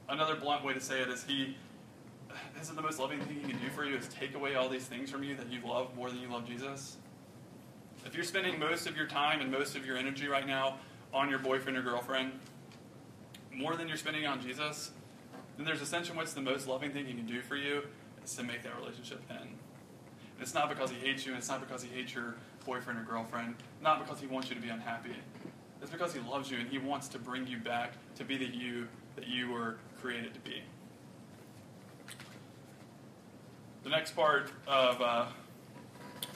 Another 0.10 0.36
blunt 0.36 0.64
way 0.64 0.74
to 0.74 0.82
say 0.82 1.02
it 1.02 1.10
is 1.10 1.24
He 1.24 1.56
isn't 2.60 2.76
the 2.76 2.82
most 2.82 3.00
loving 3.00 3.20
thing 3.22 3.40
He 3.42 3.52
can 3.52 3.60
do 3.60 3.70
for 3.70 3.86
you 3.86 3.96
is 3.96 4.08
take 4.08 4.36
away 4.36 4.56
all 4.56 4.70
these 4.70 4.86
things 4.86 5.10
from 5.10 5.24
you 5.24 5.36
that 5.36 5.52
you 5.52 5.60
love 5.66 5.96
more 5.96 6.10
than 6.10 6.20
you 6.20 6.30
love 6.30 6.46
Jesus. 6.46 6.98
If 8.06 8.16
you're 8.16 8.24
spending 8.24 8.60
most 8.60 8.88
of 8.88 8.98
your 8.98 9.08
time 9.08 9.42
and 9.42 9.52
most 9.52 9.76
of 9.76 9.86
your 9.86 9.98
energy 9.98 10.28
right 10.28 10.46
now 10.46 10.78
on 11.14 11.30
your 11.30 11.40
boyfriend 11.40 11.78
or 11.78 11.82
girlfriend, 11.82 12.32
more 13.56 13.76
than 13.76 13.88
you're 13.88 13.98
spending 13.98 14.26
on 14.26 14.42
Jesus, 14.42 14.92
then 15.58 15.66
there's 15.66 15.82
a 15.82 15.86
sense 15.86 16.10
in 16.10 16.18
which 16.18 16.34
the 16.34 16.42
most 16.42 16.68
loving 16.68 16.92
thing 16.92 17.06
he 17.06 17.14
can 17.14 17.26
do 17.26 17.42
for 17.42 17.56
you 17.56 17.84
is 18.24 18.36
to 18.36 18.44
make 18.44 18.64
that 18.64 18.76
relationship 18.78 19.22
end. 19.30 19.42
And 19.42 20.42
it's 20.42 20.54
not 20.54 20.70
because 20.70 20.90
he 20.90 20.98
hates 20.98 21.26
you, 21.26 21.34
and 21.34 21.40
it's 21.40 21.50
not 21.50 21.60
because 21.60 21.84
he 21.84 21.90
hates 21.90 22.14
your 22.14 22.36
boyfriend 22.66 23.00
or 23.00 23.04
girlfriend, 23.04 23.56
not 23.82 24.04
because 24.04 24.20
he 24.20 24.28
wants 24.28 24.50
you 24.50 24.56
to 24.56 24.62
be 24.62 24.70
unhappy. 24.70 25.16
It's 25.82 25.92
because 25.92 26.14
he 26.14 26.20
loves 26.22 26.50
you 26.50 26.58
and 26.58 26.70
he 26.70 26.78
wants 26.78 27.10
to 27.10 27.20
bring 27.20 27.46
you 27.46 27.58
back 27.58 27.92
to 28.16 28.24
be 28.24 28.38
the 28.38 28.46
you 28.46 28.88
that 29.16 29.28
you 29.28 29.52
were 29.52 29.76
created 30.02 30.34
to 30.34 30.40
be. 30.40 30.64
The 33.84 33.90
next 33.90 34.16
part 34.16 34.50
of, 34.66 35.02
uh, 35.02 35.26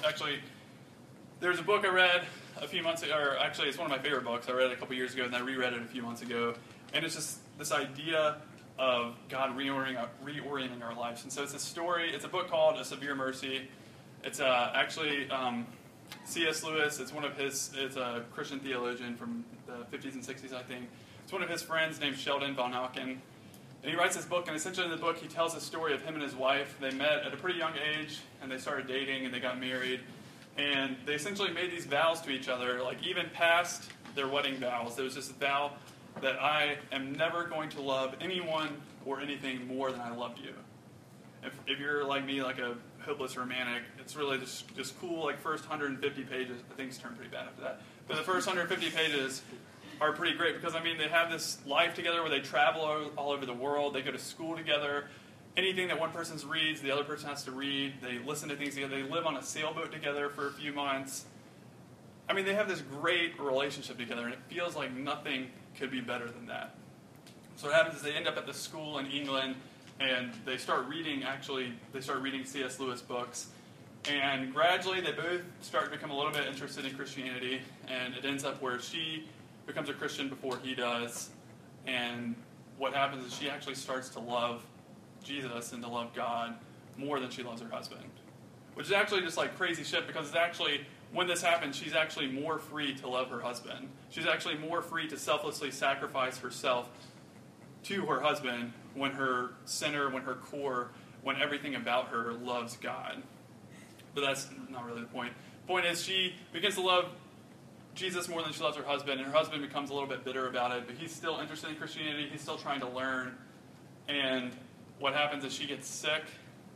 actually, 0.06 0.40
there's 1.40 1.60
a 1.60 1.64
book 1.64 1.86
I 1.86 1.90
read 1.90 2.26
a 2.62 2.68
few 2.68 2.84
months 2.84 3.04
ago, 3.04 3.18
or 3.18 3.38
actually, 3.38 3.70
it's 3.70 3.78
one 3.78 3.90
of 3.90 3.98
my 3.98 4.04
favorite 4.04 4.26
books. 4.26 4.50
I 4.50 4.52
read 4.52 4.68
it 4.70 4.74
a 4.74 4.76
couple 4.76 4.96
years 4.96 5.14
ago, 5.14 5.24
and 5.24 5.34
I 5.34 5.40
reread 5.40 5.72
it 5.72 5.82
a 5.82 5.86
few 5.86 6.02
months 6.02 6.22
ago. 6.22 6.56
And 6.94 7.06
it's 7.06 7.16
just 7.16 7.40
this 7.58 7.72
idea 7.72 8.38
of 8.80 9.16
God 9.30 9.58
reorienting 9.58 10.00
our, 10.00 10.10
reorienting 10.24 10.84
our 10.84 10.96
lives. 10.96 11.24
And 11.24 11.32
so 11.32 11.44
it's 11.44 11.54
a 11.54 11.60
story, 11.60 12.12
it's 12.14 12.26
a 12.26 12.30
book 12.30 12.50
called 12.50 12.80
A 12.80 12.86
Severe 12.86 13.16
Mercy. 13.16 13.68
It's 14.24 14.40
uh, 14.40 14.72
actually 14.76 15.30
um, 15.30 15.66
C.S. 16.26 16.64
Lewis, 16.64 17.00
it's 17.00 17.14
one 17.14 17.24
of 17.24 17.38
his, 17.38 17.72
it's 17.76 17.96
a 17.96 18.24
Christian 18.32 18.60
theologian 18.60 19.16
from 19.16 19.44
the 19.66 19.98
50s 19.98 20.14
and 20.14 20.24
60s, 20.24 20.54
I 20.54 20.62
think. 20.64 20.88
It's 21.24 21.34
one 21.34 21.44
of 21.44 21.50
his 21.50 21.62
friends 21.62 22.00
named 22.00 22.18
Sheldon 22.18 22.56
Vanauken. 22.56 23.18
And 23.84 23.92
he 23.92 23.96
writes 23.96 24.16
this 24.16 24.26
book, 24.26 24.48
and 24.48 24.56
essentially 24.56 24.86
in 24.86 24.92
the 24.92 24.98
book, 24.98 25.18
he 25.18 25.28
tells 25.28 25.56
a 25.56 25.62
story 25.62 25.94
of 25.94 26.02
him 26.02 26.16
and 26.16 26.24
his 26.24 26.36
wife. 26.36 26.78
They 26.80 26.92
met 26.92 27.24
at 27.26 27.34
a 27.34 27.38
pretty 27.38 27.60
young 27.60 27.74
age, 27.76 28.20
and 28.42 28.52
they 28.52 28.58
started 28.58 28.88
dating, 28.88 29.26
and 29.26 29.34
they 29.34 29.40
got 29.40 29.60
married. 29.60 30.00
And 30.58 30.96
they 31.06 31.14
essentially 31.14 31.52
made 31.52 31.72
these 31.72 31.86
vows 31.86 32.22
to 32.22 32.32
each 32.32 32.50
other, 32.50 32.82
like 32.82 33.06
even 33.06 33.30
past 33.34 33.92
their 34.16 34.28
wedding 34.28 34.56
vows. 34.56 34.96
There 34.96 35.06
was 35.06 35.16
this 35.16 35.30
vow 35.30 35.74
that 36.22 36.42
I 36.42 36.78
am 36.92 37.14
never 37.14 37.46
going 37.46 37.70
to 37.70 37.82
love 37.82 38.16
anyone 38.22 38.70
or 39.06 39.22
anything 39.22 39.68
more 39.68 39.92
than 39.92 40.02
I 40.02 40.14
loved 40.14 40.40
you. 40.40 40.54
if, 41.44 41.54
if 41.68 41.80
you're 41.80 42.04
like 42.04 42.26
me, 42.26 42.44
like 42.44 42.60
a 42.60 42.76
hopeless 43.00 43.38
romantic, 43.38 43.84
it's 44.00 44.16
really 44.16 44.38
just 44.38 44.76
just 44.76 45.00
cool. 45.00 45.26
Like 45.26 45.40
first 45.40 45.68
150 45.68 46.24
pages, 46.24 46.62
things 46.76 46.98
turn 46.98 47.16
pretty 47.16 47.32
bad 47.32 47.48
after 47.48 47.62
that. 47.62 47.82
But 48.08 48.18
the 48.18 48.24
first 48.24 48.48
150 48.48 48.96
pages 48.96 49.42
are 50.00 50.12
pretty 50.14 50.36
great 50.38 50.60
because 50.60 50.76
I 50.76 50.84
mean 50.84 50.98
they 50.98 51.08
have 51.08 51.32
this 51.32 51.58
life 51.66 51.96
together 51.96 52.22
where 52.22 52.30
they 52.30 52.40
travel 52.40 53.12
all, 53.18 53.32
over 53.32 53.46
the 53.46 53.54
world. 53.54 53.94
They 53.94 54.02
go 54.02 54.12
to 54.12 54.20
school 54.20 54.56
together. 54.56 55.06
Anything 55.56 55.88
that 55.88 56.00
one 56.00 56.12
person 56.12 56.38
reads, 56.48 56.82
the 56.82 56.92
other 56.92 57.04
person 57.04 57.30
has 57.30 57.44
to 57.46 57.52
read. 57.52 57.94
They 58.02 58.20
listen 58.20 58.50
to 58.50 58.56
things 58.56 58.76
together. 58.76 58.96
They 58.96 59.10
live 59.10 59.26
on 59.26 59.38
a 59.38 59.42
sailboat 59.42 59.92
together 59.92 60.30
for 60.30 60.48
a 60.48 60.52
few 60.52 60.72
months. 60.72 61.26
I 62.30 62.34
mean, 62.34 62.46
they 62.46 62.56
have 62.56 62.68
this 62.68 62.82
great 62.82 63.40
relationship 63.40 63.98
together, 63.98 64.26
and 64.26 64.34
it 64.34 64.40
feels 64.50 64.76
like 64.76 64.94
nothing 64.94 65.48
could 65.78 65.92
be 65.92 66.02
better 66.02 66.28
than 66.28 66.46
that. 66.48 66.76
So 67.56 67.68
what 67.68 67.76
happens 67.76 67.98
is 67.98 68.02
they 68.02 68.14
end 68.14 68.28
up 68.28 68.38
at 68.38 68.46
this 68.46 68.58
school 68.58 69.00
in 69.00 69.08
England, 69.08 69.56
and 70.00 70.32
they 70.46 70.58
start 70.58 70.88
reading. 70.88 71.24
Actually, 71.24 71.74
they 71.94 72.02
start 72.02 72.22
reading 72.22 72.44
C.S. 72.46 72.80
Lewis 72.80 73.02
books, 73.02 73.48
and 74.10 74.54
gradually 74.54 75.02
they 75.02 75.14
both 75.14 75.42
start 75.62 75.86
to 75.86 75.92
become 75.92 76.12
a 76.12 76.18
little 76.18 76.32
bit 76.32 76.46
interested 76.46 76.86
in 76.86 76.94
Christianity, 76.96 77.62
and 77.88 78.14
it 78.14 78.26
ends 78.26 78.44
up 78.44 78.62
where 78.62 78.80
she 78.80 79.26
becomes 79.66 79.90
a 79.90 79.94
Christian 79.94 80.30
before 80.30 80.60
he 80.62 80.76
does, 80.76 81.30
and 81.86 82.36
what 82.78 82.94
happens 82.94 83.26
is 83.26 83.34
she 83.34 83.50
actually 83.50 83.76
starts 83.76 84.10
to 84.10 84.20
love 84.20 84.64
Jesus 85.24 85.74
and 85.74 85.82
to 85.84 85.90
love 85.90 86.14
God 86.14 86.56
more 86.98 87.20
than 87.20 87.30
she 87.30 87.44
loves 87.44 87.62
her 87.62 87.70
husband, 87.70 88.04
which 88.76 88.86
is 88.86 88.92
actually 88.92 89.22
just 89.22 89.38
like 89.38 89.58
crazy 89.58 89.84
shit 89.84 90.08
because 90.08 90.28
it's 90.28 90.36
actually 90.36 90.86
when 91.12 91.28
this 91.28 91.42
happens, 91.42 91.76
she's 91.76 91.94
actually 91.94 92.28
more 92.28 92.60
free 92.60 92.96
to 92.96 93.08
love 93.08 93.30
her 93.30 93.40
husband. 93.40 93.90
She's 94.10 94.26
actually 94.26 94.58
more 94.58 94.82
free 94.82 95.08
to 95.08 95.18
selflessly 95.18 95.72
sacrifice 95.72 96.38
herself 96.40 96.90
to 97.84 98.06
her 98.08 98.20
husband 98.20 98.74
when 98.94 99.12
her 99.12 99.52
center, 99.66 100.10
when 100.10 100.24
her 100.24 100.36
core, 100.36 100.90
when 101.22 101.42
everything 101.42 101.76
about 101.76 102.10
her 102.10 102.34
loves 102.34 102.78
God. 102.78 103.24
But 104.14 104.22
that's 104.22 104.50
not 104.70 104.86
really 104.86 105.02
the 105.02 105.08
point. 105.08 105.34
The 105.62 105.68
point 105.68 105.86
is, 105.86 106.04
she 106.04 106.36
begins 106.52 106.76
to 106.76 106.82
love 106.82 107.06
Jesus 107.96 108.28
more 108.28 108.44
than 108.44 108.52
she 108.52 108.62
loves 108.62 108.78
her 108.78 108.84
husband, 108.84 109.20
and 109.20 109.30
her 109.30 109.36
husband 109.36 109.62
becomes 109.62 109.90
a 109.90 109.94
little 109.94 110.10
bit 110.10 110.24
bitter 110.24 110.48
about 110.48 110.76
it, 110.76 110.84
but 110.88 110.96
he's 110.96 111.14
still 111.14 111.40
interested 111.40 111.70
in 111.70 111.76
Christianity. 111.76 112.28
He's 112.32 112.42
still 112.42 112.58
trying 112.58 112.80
to 112.82 112.90
learn. 112.90 113.36
And 114.08 114.52
what 115.00 115.14
happens 115.14 115.44
is 115.44 115.54
she 115.54 115.68
gets 115.68 115.88
sick 115.88 116.24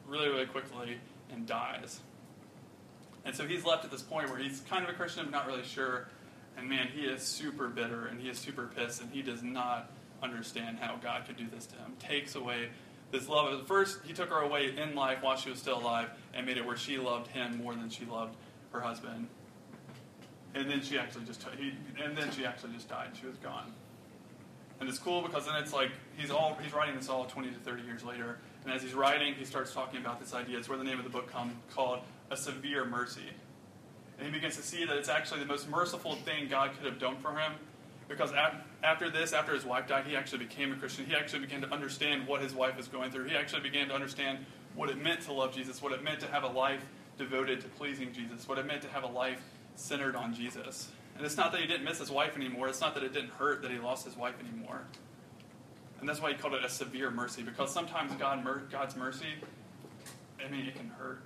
really, 0.07 0.29
really 0.29 0.45
quickly 0.45 0.97
and 1.31 1.45
dies. 1.45 1.99
And 3.25 3.35
so 3.35 3.45
he's 3.45 3.65
left 3.65 3.85
at 3.85 3.91
this 3.91 4.01
point 4.01 4.29
where 4.29 4.39
he's 4.39 4.61
kind 4.69 4.83
of 4.83 4.89
a 4.89 4.93
Christian, 4.93 5.25
but 5.25 5.31
not 5.31 5.47
really 5.47 5.63
sure. 5.63 6.07
And 6.57 6.67
man, 6.67 6.87
he 6.87 7.01
is 7.01 7.21
super 7.21 7.67
bitter 7.67 8.07
and 8.07 8.19
he 8.19 8.29
is 8.29 8.37
super 8.37 8.69
pissed, 8.75 9.01
and 9.01 9.11
he 9.11 9.21
does 9.21 9.43
not 9.43 9.91
understand 10.21 10.79
how 10.79 10.97
God 10.97 11.25
could 11.25 11.37
do 11.37 11.47
this 11.53 11.65
to 11.67 11.75
him. 11.75 11.93
Takes 11.99 12.35
away 12.35 12.69
this 13.11 13.27
love. 13.27 13.67
First, 13.67 13.99
he 14.05 14.13
took 14.13 14.29
her 14.29 14.39
away 14.39 14.75
in 14.75 14.95
life 14.95 15.19
while 15.21 15.35
she 15.35 15.49
was 15.49 15.59
still 15.59 15.79
alive 15.79 16.09
and 16.33 16.45
made 16.45 16.57
it 16.57 16.65
where 16.65 16.77
she 16.77 16.97
loved 16.97 17.27
him 17.27 17.57
more 17.57 17.73
than 17.73 17.89
she 17.89 18.05
loved 18.05 18.35
her 18.71 18.79
husband. 18.79 19.27
And 20.53 20.69
then 20.69 20.81
she 20.81 20.97
actually 20.97 21.25
just 21.25 21.45
he, 21.57 21.73
and 22.03 22.17
then 22.17 22.31
she 22.31 22.45
actually 22.45 22.73
just 22.73 22.89
died. 22.89 23.09
She 23.19 23.27
was 23.27 23.37
gone. 23.37 23.71
And 24.79 24.89
it's 24.89 24.99
cool 24.99 25.21
because 25.21 25.45
then 25.45 25.55
it's 25.55 25.73
like 25.73 25.91
he's 26.17 26.31
all 26.31 26.57
he's 26.61 26.73
writing 26.73 26.95
this 26.95 27.07
all 27.07 27.25
20 27.25 27.49
to 27.49 27.59
30 27.59 27.83
years 27.83 28.03
later. 28.03 28.39
And 28.63 28.73
as 28.73 28.81
he's 28.81 28.93
writing, 28.93 29.33
he 29.35 29.45
starts 29.45 29.73
talking 29.73 29.99
about 29.99 30.19
this 30.19 30.33
idea. 30.33 30.57
It's 30.57 30.67
where 30.67 30.77
the 30.77 30.83
name 30.83 30.97
of 30.97 31.03
the 31.03 31.09
book 31.09 31.31
comes 31.31 31.53
called 31.73 31.99
a 32.31 32.37
severe 32.37 32.85
mercy. 32.85 33.29
And 34.17 34.25
he 34.25 34.33
begins 34.33 34.55
to 34.55 34.63
see 34.63 34.85
that 34.85 34.97
it's 34.97 35.09
actually 35.09 35.41
the 35.41 35.45
most 35.45 35.69
merciful 35.69 36.15
thing 36.15 36.47
God 36.49 36.71
could 36.75 36.85
have 36.85 36.99
done 36.99 37.17
for 37.17 37.31
him. 37.33 37.53
Because 38.07 38.31
after 38.83 39.09
this, 39.09 39.31
after 39.31 39.53
his 39.53 39.63
wife 39.63 39.87
died, 39.87 40.05
he 40.05 40.15
actually 40.15 40.45
became 40.45 40.73
a 40.73 40.75
Christian. 40.75 41.05
He 41.05 41.15
actually 41.15 41.39
began 41.39 41.61
to 41.61 41.71
understand 41.71 42.27
what 42.27 42.41
his 42.41 42.53
wife 42.53 42.75
was 42.75 42.87
going 42.87 43.11
through. 43.11 43.25
He 43.25 43.35
actually 43.35 43.61
began 43.61 43.87
to 43.87 43.93
understand 43.93 44.39
what 44.75 44.89
it 44.89 45.01
meant 45.01 45.21
to 45.21 45.33
love 45.33 45.53
Jesus, 45.53 45.81
what 45.81 45.91
it 45.91 46.03
meant 46.03 46.19
to 46.21 46.27
have 46.27 46.43
a 46.43 46.47
life 46.47 46.83
devoted 47.17 47.61
to 47.61 47.67
pleasing 47.67 48.11
Jesus, 48.11 48.47
what 48.47 48.57
it 48.57 48.65
meant 48.65 48.81
to 48.81 48.89
have 48.89 49.03
a 49.03 49.07
life 49.07 49.41
centered 49.75 50.15
on 50.15 50.33
Jesus. 50.33 50.89
And 51.15 51.25
it's 51.25 51.37
not 51.37 51.51
that 51.51 51.61
he 51.61 51.67
didn't 51.67 51.83
miss 51.83 51.99
his 51.99 52.11
wife 52.11 52.35
anymore. 52.35 52.67
It's 52.67 52.81
not 52.81 52.95
that 52.95 53.03
it 53.03 53.13
didn't 53.13 53.31
hurt 53.31 53.61
that 53.61 53.71
he 53.71 53.79
lost 53.79 54.05
his 54.05 54.17
wife 54.17 54.35
anymore. 54.39 54.81
And 55.99 56.09
that's 56.09 56.21
why 56.21 56.31
he 56.31 56.37
called 56.37 56.53
it 56.53 56.65
a 56.65 56.69
severe 56.69 57.11
mercy, 57.11 57.43
because 57.43 57.71
sometimes 57.71 58.13
God, 58.15 58.45
God's 58.71 58.95
mercy, 58.95 59.27
I 60.43 60.49
mean, 60.49 60.65
it 60.65 60.75
can 60.75 60.89
hurt. 60.89 61.21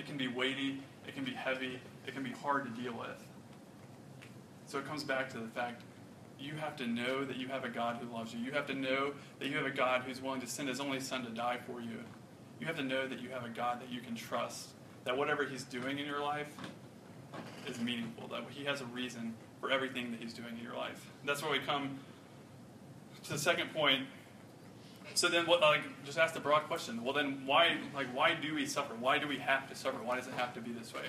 It 0.00 0.06
can 0.06 0.16
be 0.16 0.28
weighty, 0.28 0.80
it 1.06 1.14
can 1.14 1.24
be 1.24 1.32
heavy, 1.32 1.78
it 2.06 2.14
can 2.14 2.22
be 2.22 2.30
hard 2.30 2.64
to 2.64 2.82
deal 2.82 2.94
with. 2.94 3.22
So 4.64 4.78
it 4.78 4.86
comes 4.86 5.04
back 5.04 5.28
to 5.32 5.38
the 5.38 5.48
fact 5.48 5.82
you 6.38 6.54
have 6.54 6.74
to 6.76 6.86
know 6.86 7.22
that 7.22 7.36
you 7.36 7.48
have 7.48 7.66
a 7.66 7.68
God 7.68 7.98
who 8.00 8.10
loves 8.10 8.32
you. 8.32 8.40
You 8.40 8.50
have 8.52 8.66
to 8.68 8.74
know 8.74 9.12
that 9.38 9.48
you 9.48 9.58
have 9.58 9.66
a 9.66 9.70
God 9.70 10.00
who's 10.00 10.22
willing 10.22 10.40
to 10.40 10.46
send 10.46 10.70
his 10.70 10.80
only 10.80 11.00
son 11.00 11.22
to 11.24 11.30
die 11.30 11.58
for 11.66 11.82
you. 11.82 11.98
You 12.60 12.66
have 12.66 12.76
to 12.76 12.82
know 12.82 13.06
that 13.06 13.20
you 13.20 13.28
have 13.28 13.44
a 13.44 13.50
God 13.50 13.78
that 13.82 13.90
you 13.90 14.00
can 14.00 14.14
trust, 14.14 14.70
that 15.04 15.14
whatever 15.14 15.44
he's 15.44 15.64
doing 15.64 15.98
in 15.98 16.06
your 16.06 16.22
life 16.22 16.48
is 17.68 17.78
meaningful, 17.78 18.26
that 18.28 18.44
he 18.48 18.64
has 18.64 18.80
a 18.80 18.86
reason 18.86 19.34
for 19.60 19.70
everything 19.70 20.10
that 20.12 20.20
he's 20.20 20.32
doing 20.32 20.56
in 20.56 20.64
your 20.64 20.76
life. 20.76 21.10
that's 21.26 21.42
where 21.42 21.52
we 21.52 21.58
come 21.58 21.98
to 23.24 23.32
the 23.34 23.38
second 23.38 23.74
point 23.74 24.06
so 25.14 25.28
then, 25.28 25.46
what? 25.46 25.60
Like, 25.60 25.82
just 26.04 26.18
ask 26.18 26.34
the 26.34 26.40
broad 26.40 26.62
question. 26.64 27.02
Well, 27.04 27.12
then, 27.12 27.42
why? 27.46 27.76
Like, 27.94 28.14
why 28.14 28.34
do 28.34 28.54
we 28.54 28.66
suffer? 28.66 28.94
Why 28.94 29.18
do 29.18 29.26
we 29.26 29.38
have 29.38 29.68
to 29.68 29.74
suffer? 29.74 29.98
Why 30.02 30.16
does 30.16 30.26
it 30.26 30.34
have 30.34 30.54
to 30.54 30.60
be 30.60 30.72
this 30.72 30.94
way? 30.94 31.02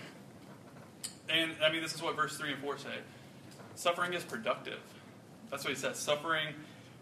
And 1.29 1.53
I 1.63 1.71
mean, 1.71 1.81
this 1.81 1.93
is 1.93 2.01
what 2.01 2.15
verse 2.15 2.37
three 2.37 2.51
and 2.51 2.61
four 2.61 2.77
say. 2.77 2.97
Suffering 3.75 4.13
is 4.13 4.23
productive. 4.23 4.79
That's 5.49 5.63
what 5.63 5.73
he 5.73 5.79
says. 5.79 5.97
Suffering 5.97 6.47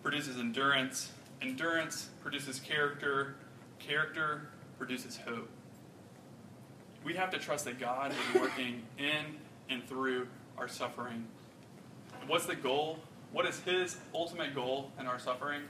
produces 0.03 0.38
endurance. 0.38 1.12
Endurance 1.41 2.09
produces 2.21 2.59
character. 2.59 3.35
Character 3.79 4.49
produces 4.77 5.17
hope. 5.17 5.49
We 7.03 7.13
have 7.15 7.31
to 7.31 7.39
trust 7.39 7.65
that 7.65 7.79
God 7.79 8.12
is 8.12 8.41
working 8.41 8.83
in 8.97 9.38
and 9.69 9.88
through 9.88 10.27
our 10.57 10.67
suffering. 10.67 11.25
What's 12.27 12.45
the 12.45 12.55
goal? 12.55 12.99
What 13.31 13.45
is 13.45 13.59
His 13.62 13.97
ultimate 14.13 14.53
goal 14.53 14.91
in 14.99 15.07
our 15.07 15.19
suffering? 15.19 15.62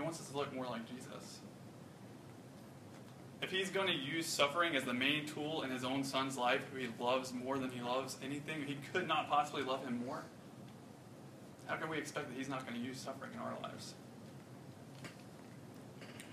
He 0.00 0.02
wants 0.02 0.18
us 0.18 0.30
to 0.30 0.36
look 0.38 0.54
more 0.54 0.64
like 0.64 0.88
Jesus. 0.88 1.40
If 3.42 3.50
he's 3.50 3.68
going 3.68 3.88
to 3.88 3.92
use 3.92 4.24
suffering 4.24 4.74
as 4.74 4.84
the 4.84 4.94
main 4.94 5.26
tool 5.26 5.60
in 5.60 5.68
his 5.68 5.84
own 5.84 6.04
son's 6.04 6.38
life, 6.38 6.62
who 6.72 6.78
he 6.78 6.88
loves 6.98 7.34
more 7.34 7.58
than 7.58 7.68
he 7.68 7.82
loves 7.82 8.16
anything, 8.24 8.64
he 8.66 8.78
could 8.94 9.06
not 9.06 9.28
possibly 9.28 9.62
love 9.62 9.84
him 9.84 10.02
more. 10.06 10.22
How 11.66 11.76
can 11.76 11.90
we 11.90 11.98
expect 11.98 12.28
that 12.28 12.38
he's 12.38 12.48
not 12.48 12.66
going 12.66 12.80
to 12.80 12.86
use 12.86 12.98
suffering 12.98 13.32
in 13.34 13.40
our 13.40 13.52
lives? 13.62 13.92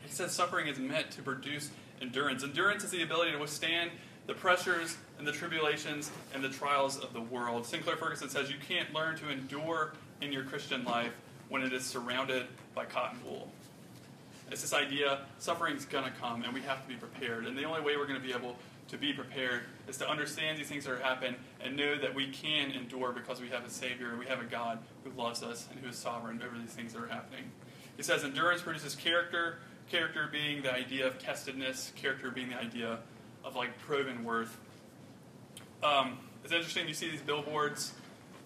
He 0.02 0.12
says 0.14 0.32
suffering 0.32 0.68
is 0.68 0.80
meant 0.80 1.12
to 1.12 1.22
produce 1.22 1.70
endurance. 2.02 2.46
Endurance 2.46 2.86
is 2.86 2.92
the 2.92 3.04
ability 3.04 3.34
to 3.34 3.38
withstand 3.38 3.92
the 4.28 4.34
pressures 4.34 4.96
and 5.18 5.28
the 5.28 5.34
tribulations 5.34 6.10
and 6.34 6.42
the 6.42 6.50
trials 6.50 6.98
of 6.98 7.12
the 7.12 7.22
world. 7.22 7.66
Sinclair 7.66 7.98
Ferguson 7.98 8.30
says 8.30 8.50
you 8.50 8.60
can't 8.66 8.94
learn 8.94 9.18
to 9.18 9.30
endure 9.30 9.92
in 10.22 10.32
your 10.32 10.46
Christian 10.46 10.86
life 10.86 11.12
when 11.50 11.62
it 11.62 11.74
is 11.74 11.86
surrounded 11.86 12.48
by 12.76 12.86
cotton 12.86 13.20
wool. 13.26 13.50
It's 14.52 14.62
this 14.62 14.74
idea 14.74 15.22
suffering's 15.40 15.86
going 15.86 16.06
to 16.06 16.12
come 16.12 16.44
and 16.44 16.54
we 16.54 16.62
have 16.62 16.82
to 16.82 16.88
be 16.88 16.96
prepared. 16.96 17.46
And 17.46 17.58
the 17.58 17.64
only 17.64 17.82
way 17.82 17.98
we're 17.98 18.08
going 18.08 18.20
to 18.20 18.26
be 18.26 18.34
able 18.34 18.56
to 18.90 18.98
be 18.98 19.12
prepared 19.12 19.64
is 19.88 19.98
to 19.98 20.10
understand 20.10 20.58
these 20.58 20.68
things 20.68 20.86
that 20.86 20.92
are 20.92 21.00
happening 21.00 21.36
and 21.62 21.76
know 21.76 21.98
that 21.98 22.16
we 22.16 22.30
can 22.30 22.72
endure 22.72 23.12
because 23.12 23.42
we 23.42 23.50
have 23.50 23.66
a 23.66 23.70
Savior 23.70 24.10
and 24.10 24.20
we 24.20 24.26
have 24.26 24.40
a 24.40 24.46
God 24.46 24.80
who 25.04 25.12
loves 25.22 25.44
us 25.44 25.68
and 25.72 25.80
who 25.80 25.90
is 25.90 25.98
sovereign 25.98 26.42
over 26.42 26.58
these 26.58 26.72
things 26.72 26.94
that 26.94 27.02
are 27.02 27.08
happening. 27.08 27.52
He 27.98 28.04
says 28.04 28.24
endurance 28.24 28.62
produces 28.62 28.96
character, 28.96 29.60
character 29.90 30.30
being 30.32 30.62
the 30.62 30.74
idea 30.74 31.08
of 31.08 31.20
testedness, 31.20 31.94
character 31.96 32.32
being 32.32 32.50
the 32.50 32.60
idea 32.60 33.00
of 33.44 33.56
like 33.56 33.78
proven 33.80 34.24
worth. 34.24 34.58
Um, 35.84 36.20
it's 36.44 36.54
interesting, 36.54 36.88
you 36.88 36.94
see 36.94 37.10
these 37.10 37.22
billboards 37.22 37.94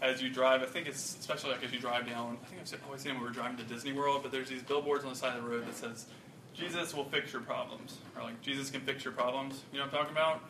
as 0.01 0.21
you 0.21 0.29
drive. 0.29 0.61
I 0.61 0.65
think 0.65 0.87
it's 0.87 1.17
especially 1.19 1.51
like 1.51 1.63
as 1.63 1.71
you 1.71 1.79
drive 1.79 2.07
down. 2.07 2.37
I 2.43 2.45
think 2.47 2.61
I've 2.61 2.85
always 2.85 3.01
seen 3.01 3.13
when 3.13 3.21
we 3.21 3.27
were 3.27 3.33
driving 3.33 3.57
to 3.57 3.63
Disney 3.63 3.93
World, 3.93 4.23
but 4.23 4.31
there's 4.31 4.49
these 4.49 4.63
billboards 4.63 5.03
on 5.03 5.11
the 5.11 5.15
side 5.15 5.37
of 5.37 5.43
the 5.43 5.49
road 5.49 5.67
that 5.67 5.75
says, 5.75 6.05
"Jesus 6.53 6.93
will 6.93 7.05
fix 7.05 7.31
your 7.33 7.41
problems," 7.41 7.97
or 8.15 8.23
like 8.23 8.41
"Jesus 8.41 8.69
can 8.69 8.81
fix 8.81 9.03
your 9.03 9.13
problems." 9.13 9.61
You 9.71 9.79
know 9.79 9.85
what 9.85 9.93
I'm 9.93 9.99
talking 9.99 10.15
about? 10.15 10.41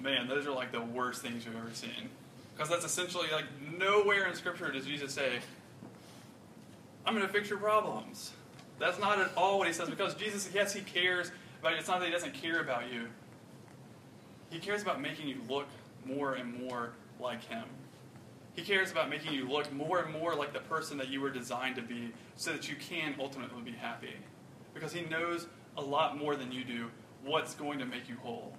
Man, 0.00 0.28
those 0.28 0.46
are 0.46 0.52
like 0.52 0.72
the 0.72 0.80
worst 0.80 1.22
things 1.22 1.44
you've 1.44 1.56
ever 1.56 1.72
seen, 1.72 2.10
because 2.54 2.68
that's 2.68 2.84
essentially 2.84 3.28
like 3.32 3.46
nowhere 3.78 4.26
in 4.26 4.34
Scripture 4.34 4.70
does 4.70 4.86
Jesus 4.86 5.12
say, 5.12 5.40
"I'm 7.06 7.14
going 7.14 7.26
to 7.26 7.32
fix 7.32 7.48
your 7.48 7.58
problems." 7.58 8.32
That's 8.78 8.98
not 8.98 9.20
at 9.20 9.30
all 9.36 9.58
what 9.58 9.68
he 9.68 9.72
says, 9.72 9.88
because 9.88 10.16
Jesus, 10.16 10.50
yes, 10.52 10.72
he 10.72 10.80
cares, 10.80 11.30
but 11.62 11.74
it's 11.74 11.86
not 11.86 12.00
that 12.00 12.06
he 12.06 12.12
doesn't 12.12 12.34
care 12.34 12.60
about 12.60 12.92
you. 12.92 13.08
He 14.50 14.58
cares 14.58 14.82
about 14.82 15.00
making 15.00 15.28
you 15.28 15.40
look 15.48 15.68
more 16.04 16.34
and 16.34 16.60
more 16.60 16.90
like 17.20 17.44
him. 17.44 17.64
He 18.54 18.62
cares 18.62 18.92
about 18.92 19.10
making 19.10 19.32
you 19.32 19.48
look 19.48 19.72
more 19.72 20.00
and 20.00 20.12
more 20.12 20.34
like 20.34 20.52
the 20.52 20.60
person 20.60 20.96
that 20.98 21.08
you 21.08 21.20
were 21.20 21.30
designed 21.30 21.76
to 21.76 21.82
be 21.82 22.12
so 22.36 22.52
that 22.52 22.68
you 22.68 22.76
can 22.76 23.14
ultimately 23.18 23.62
be 23.62 23.72
happy. 23.72 24.14
Because 24.72 24.92
He 24.92 25.02
knows 25.02 25.46
a 25.76 25.82
lot 25.82 26.16
more 26.16 26.36
than 26.36 26.52
you 26.52 26.64
do 26.64 26.90
what's 27.24 27.54
going 27.54 27.78
to 27.78 27.86
make 27.86 28.08
you 28.08 28.16
whole, 28.22 28.54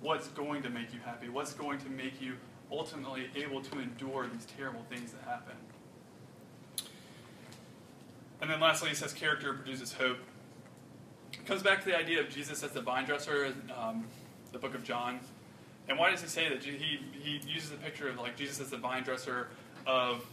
what's 0.00 0.28
going 0.28 0.62
to 0.62 0.70
make 0.70 0.92
you 0.92 1.00
happy, 1.04 1.28
what's 1.28 1.54
going 1.54 1.78
to 1.78 1.88
make 1.88 2.20
you 2.20 2.34
ultimately 2.70 3.28
able 3.36 3.60
to 3.62 3.78
endure 3.78 4.26
these 4.32 4.46
terrible 4.56 4.84
things 4.90 5.12
that 5.12 5.22
happen. 5.22 5.54
And 8.40 8.50
then 8.50 8.60
lastly, 8.60 8.88
he 8.88 8.94
says 8.94 9.12
character 9.12 9.52
produces 9.54 9.92
hope. 9.92 10.18
It 11.32 11.46
comes 11.46 11.62
back 11.62 11.80
to 11.80 11.86
the 11.86 11.96
idea 11.96 12.20
of 12.20 12.28
Jesus 12.28 12.62
as 12.62 12.72
the 12.72 12.80
vine 12.80 13.04
dresser 13.04 13.44
in 13.44 13.72
um, 13.78 14.06
the 14.50 14.58
book 14.58 14.74
of 14.74 14.82
John. 14.82 15.20
And 15.88 15.98
why 15.98 16.10
does 16.10 16.22
he 16.22 16.28
say 16.28 16.48
that? 16.48 16.62
He, 16.62 17.00
he 17.12 17.40
uses 17.46 17.70
the 17.70 17.76
picture 17.76 18.08
of 18.08 18.18
like 18.18 18.36
Jesus 18.36 18.60
as 18.60 18.70
the 18.70 18.76
vine 18.76 19.02
dresser 19.02 19.48
of 19.86 20.24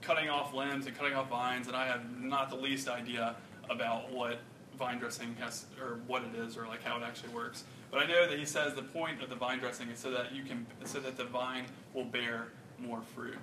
cutting 0.00 0.28
off 0.28 0.54
limbs 0.54 0.86
and 0.86 0.96
cutting 0.96 1.14
off 1.14 1.28
vines, 1.28 1.66
and 1.66 1.76
I 1.76 1.86
have 1.86 2.20
not 2.20 2.50
the 2.50 2.56
least 2.56 2.88
idea 2.88 3.36
about 3.68 4.12
what 4.12 4.38
vine 4.78 4.98
dressing 4.98 5.34
has 5.40 5.66
or 5.80 5.98
what 6.06 6.22
it 6.22 6.38
is 6.38 6.56
or 6.56 6.66
like 6.66 6.82
how 6.84 6.96
it 6.96 7.02
actually 7.02 7.30
works. 7.34 7.64
But 7.90 8.00
I 8.02 8.06
know 8.06 8.28
that 8.28 8.38
he 8.38 8.44
says 8.44 8.74
the 8.74 8.82
point 8.82 9.22
of 9.22 9.28
the 9.28 9.34
vine 9.34 9.58
dressing 9.58 9.88
is 9.88 9.98
so 9.98 10.10
that 10.12 10.34
you 10.34 10.44
can 10.44 10.66
so 10.84 11.00
that 11.00 11.16
the 11.16 11.24
vine 11.24 11.64
will 11.94 12.04
bear 12.04 12.48
more 12.78 13.00
fruit. 13.14 13.38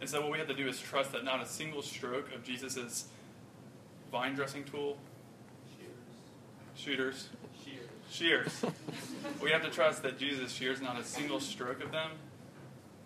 And 0.00 0.08
so 0.08 0.20
what 0.20 0.30
we 0.30 0.38
have 0.38 0.48
to 0.48 0.54
do 0.54 0.68
is 0.68 0.80
trust 0.80 1.12
that 1.12 1.24
not 1.24 1.42
a 1.42 1.46
single 1.46 1.82
stroke 1.82 2.32
of 2.34 2.44
Jesus' 2.44 3.06
vine 4.12 4.34
dressing 4.34 4.64
tool, 4.64 4.98
shooters. 6.74 6.74
shooters, 6.74 7.28
shears. 8.14 8.64
we 9.42 9.50
have 9.50 9.62
to 9.62 9.70
trust 9.70 10.02
that 10.02 10.18
Jesus' 10.18 10.52
shears, 10.52 10.80
not 10.80 10.98
a 10.98 11.04
single 11.04 11.40
stroke 11.40 11.82
of 11.82 11.90
them, 11.90 12.12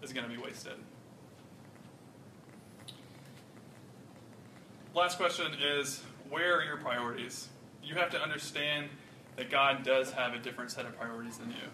is 0.03 0.13
going 0.13 0.29
to 0.29 0.35
be 0.35 0.41
wasted. 0.41 0.75
Last 4.95 5.17
question 5.17 5.53
is 5.63 6.03
where 6.29 6.59
are 6.59 6.65
your 6.65 6.77
priorities? 6.77 7.49
You 7.83 7.95
have 7.95 8.11
to 8.11 8.21
understand 8.21 8.89
that 9.37 9.51
God 9.51 9.83
does 9.83 10.11
have 10.13 10.35
a 10.35 10.39
different 10.39 10.71
set 10.71 10.85
of 10.85 10.99
priorities 10.99 11.39
than 11.39 11.51
you. 11.51 11.69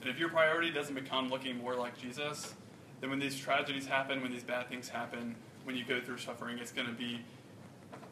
And 0.00 0.10
if 0.10 0.18
your 0.18 0.30
priority 0.30 0.70
doesn't 0.70 0.94
become 0.94 1.28
looking 1.28 1.58
more 1.58 1.76
like 1.76 1.96
Jesus, 1.96 2.54
then 3.00 3.10
when 3.10 3.18
these 3.18 3.38
tragedies 3.38 3.86
happen, 3.86 4.22
when 4.22 4.32
these 4.32 4.42
bad 4.42 4.68
things 4.68 4.88
happen, 4.88 5.36
when 5.64 5.76
you 5.76 5.84
go 5.84 6.00
through 6.00 6.18
suffering, 6.18 6.58
it's 6.58 6.72
going 6.72 6.88
to 6.88 6.94
be 6.94 7.20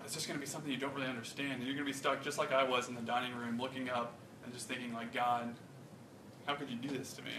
it's 0.05 0.15
just 0.15 0.27
going 0.27 0.39
to 0.39 0.45
be 0.45 0.51
something 0.51 0.71
you 0.71 0.79
don't 0.79 0.95
really 0.95 1.07
understand. 1.07 1.55
And 1.55 1.63
you're 1.63 1.75
going 1.75 1.87
to 1.87 1.93
be 1.93 1.97
stuck 1.97 2.23
just 2.23 2.39
like 2.39 2.53
I 2.53 2.65
was 2.65 2.89
in 2.89 2.95
the 2.95 3.01
dining 3.03 3.35
room 3.37 3.61
looking 3.61 3.89
up 3.91 4.15
and 4.45 4.53
just 4.53 4.69
thinking 4.69 4.93
like, 4.93 5.13
God, 5.13 5.55
how 6.47 6.55
could 6.55 6.71
you 6.71 6.77
do 6.77 6.89
this 6.89 7.13
to 7.15 7.23
me? 7.23 7.33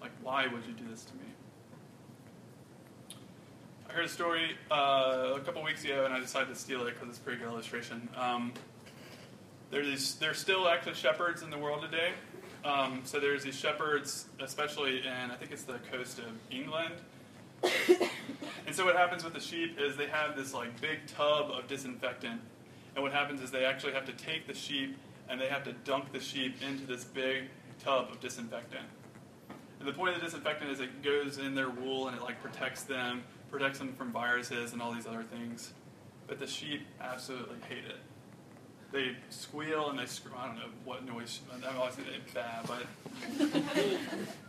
Like, 0.00 0.12
why 0.22 0.46
would 0.46 0.64
you 0.66 0.72
do 0.72 0.84
this 0.90 1.04
to 1.04 1.14
me? 1.14 1.24
I 3.88 3.92
heard 3.92 4.04
a 4.04 4.08
story 4.08 4.56
uh, 4.70 5.34
a 5.36 5.40
couple 5.40 5.62
weeks 5.62 5.84
ago, 5.84 6.04
and 6.04 6.14
I 6.14 6.18
decided 6.18 6.48
to 6.48 6.54
steal 6.54 6.86
it 6.86 6.94
because 6.94 7.10
it's 7.10 7.18
a 7.18 7.20
pretty 7.20 7.40
good 7.40 7.48
illustration. 7.48 8.08
Um, 8.16 8.52
there's 9.70 10.14
there's 10.16 10.38
still 10.38 10.68
actually 10.68 10.94
shepherds 10.94 11.42
in 11.42 11.50
the 11.50 11.58
world 11.58 11.82
today. 11.82 12.12
Um, 12.64 13.00
so 13.04 13.18
there's 13.18 13.42
these 13.42 13.58
shepherds, 13.58 14.26
especially 14.40 15.00
in 15.00 15.30
I 15.30 15.34
think 15.36 15.50
it's 15.50 15.64
the 15.64 15.78
coast 15.90 16.18
of 16.18 16.32
England. 16.50 16.94
and 18.66 18.74
so 18.74 18.84
what 18.84 18.96
happens 18.96 19.24
with 19.24 19.34
the 19.34 19.40
sheep 19.40 19.78
is 19.78 19.96
they 19.96 20.06
have 20.06 20.36
this 20.36 20.54
like 20.54 20.80
big 20.80 21.06
tub 21.06 21.50
of 21.50 21.68
disinfectant, 21.68 22.40
and 22.94 23.02
what 23.02 23.12
happens 23.12 23.40
is 23.40 23.50
they 23.50 23.64
actually 23.64 23.92
have 23.92 24.06
to 24.06 24.12
take 24.12 24.46
the 24.46 24.54
sheep 24.54 24.96
and 25.32 25.40
they 25.40 25.48
have 25.48 25.64
to 25.64 25.72
dunk 25.72 26.12
the 26.12 26.20
sheep 26.20 26.62
into 26.62 26.86
this 26.86 27.04
big 27.04 27.44
tub 27.82 28.10
of 28.12 28.20
disinfectant. 28.20 28.86
And 29.80 29.88
the 29.88 29.92
point 29.92 30.14
of 30.14 30.20
the 30.20 30.26
disinfectant 30.26 30.70
is 30.70 30.78
it 30.78 31.02
goes 31.02 31.38
in 31.38 31.54
their 31.56 31.70
wool 31.70 32.06
and 32.06 32.16
it 32.16 32.22
like 32.22 32.40
protects 32.40 32.82
them 32.82 33.24
protects 33.50 33.78
them 33.78 33.92
from 33.92 34.10
viruses 34.10 34.72
and 34.72 34.80
all 34.80 34.92
these 34.92 35.06
other 35.06 35.22
things. 35.22 35.72
But 36.26 36.38
the 36.38 36.46
sheep 36.46 36.86
absolutely 37.00 37.58
hate 37.68 37.84
it. 37.84 37.98
They 38.90 39.16
squeal 39.30 39.90
and 39.90 39.98
they 39.98 40.06
scream. 40.06 40.34
I 40.38 40.46
don't 40.46 40.56
know 40.56 40.68
what 40.84 41.06
noise. 41.06 41.40
I'm 41.54 41.76
always 41.76 41.94
saying 41.94 42.08
bad, 42.34 42.66
but 42.66 42.86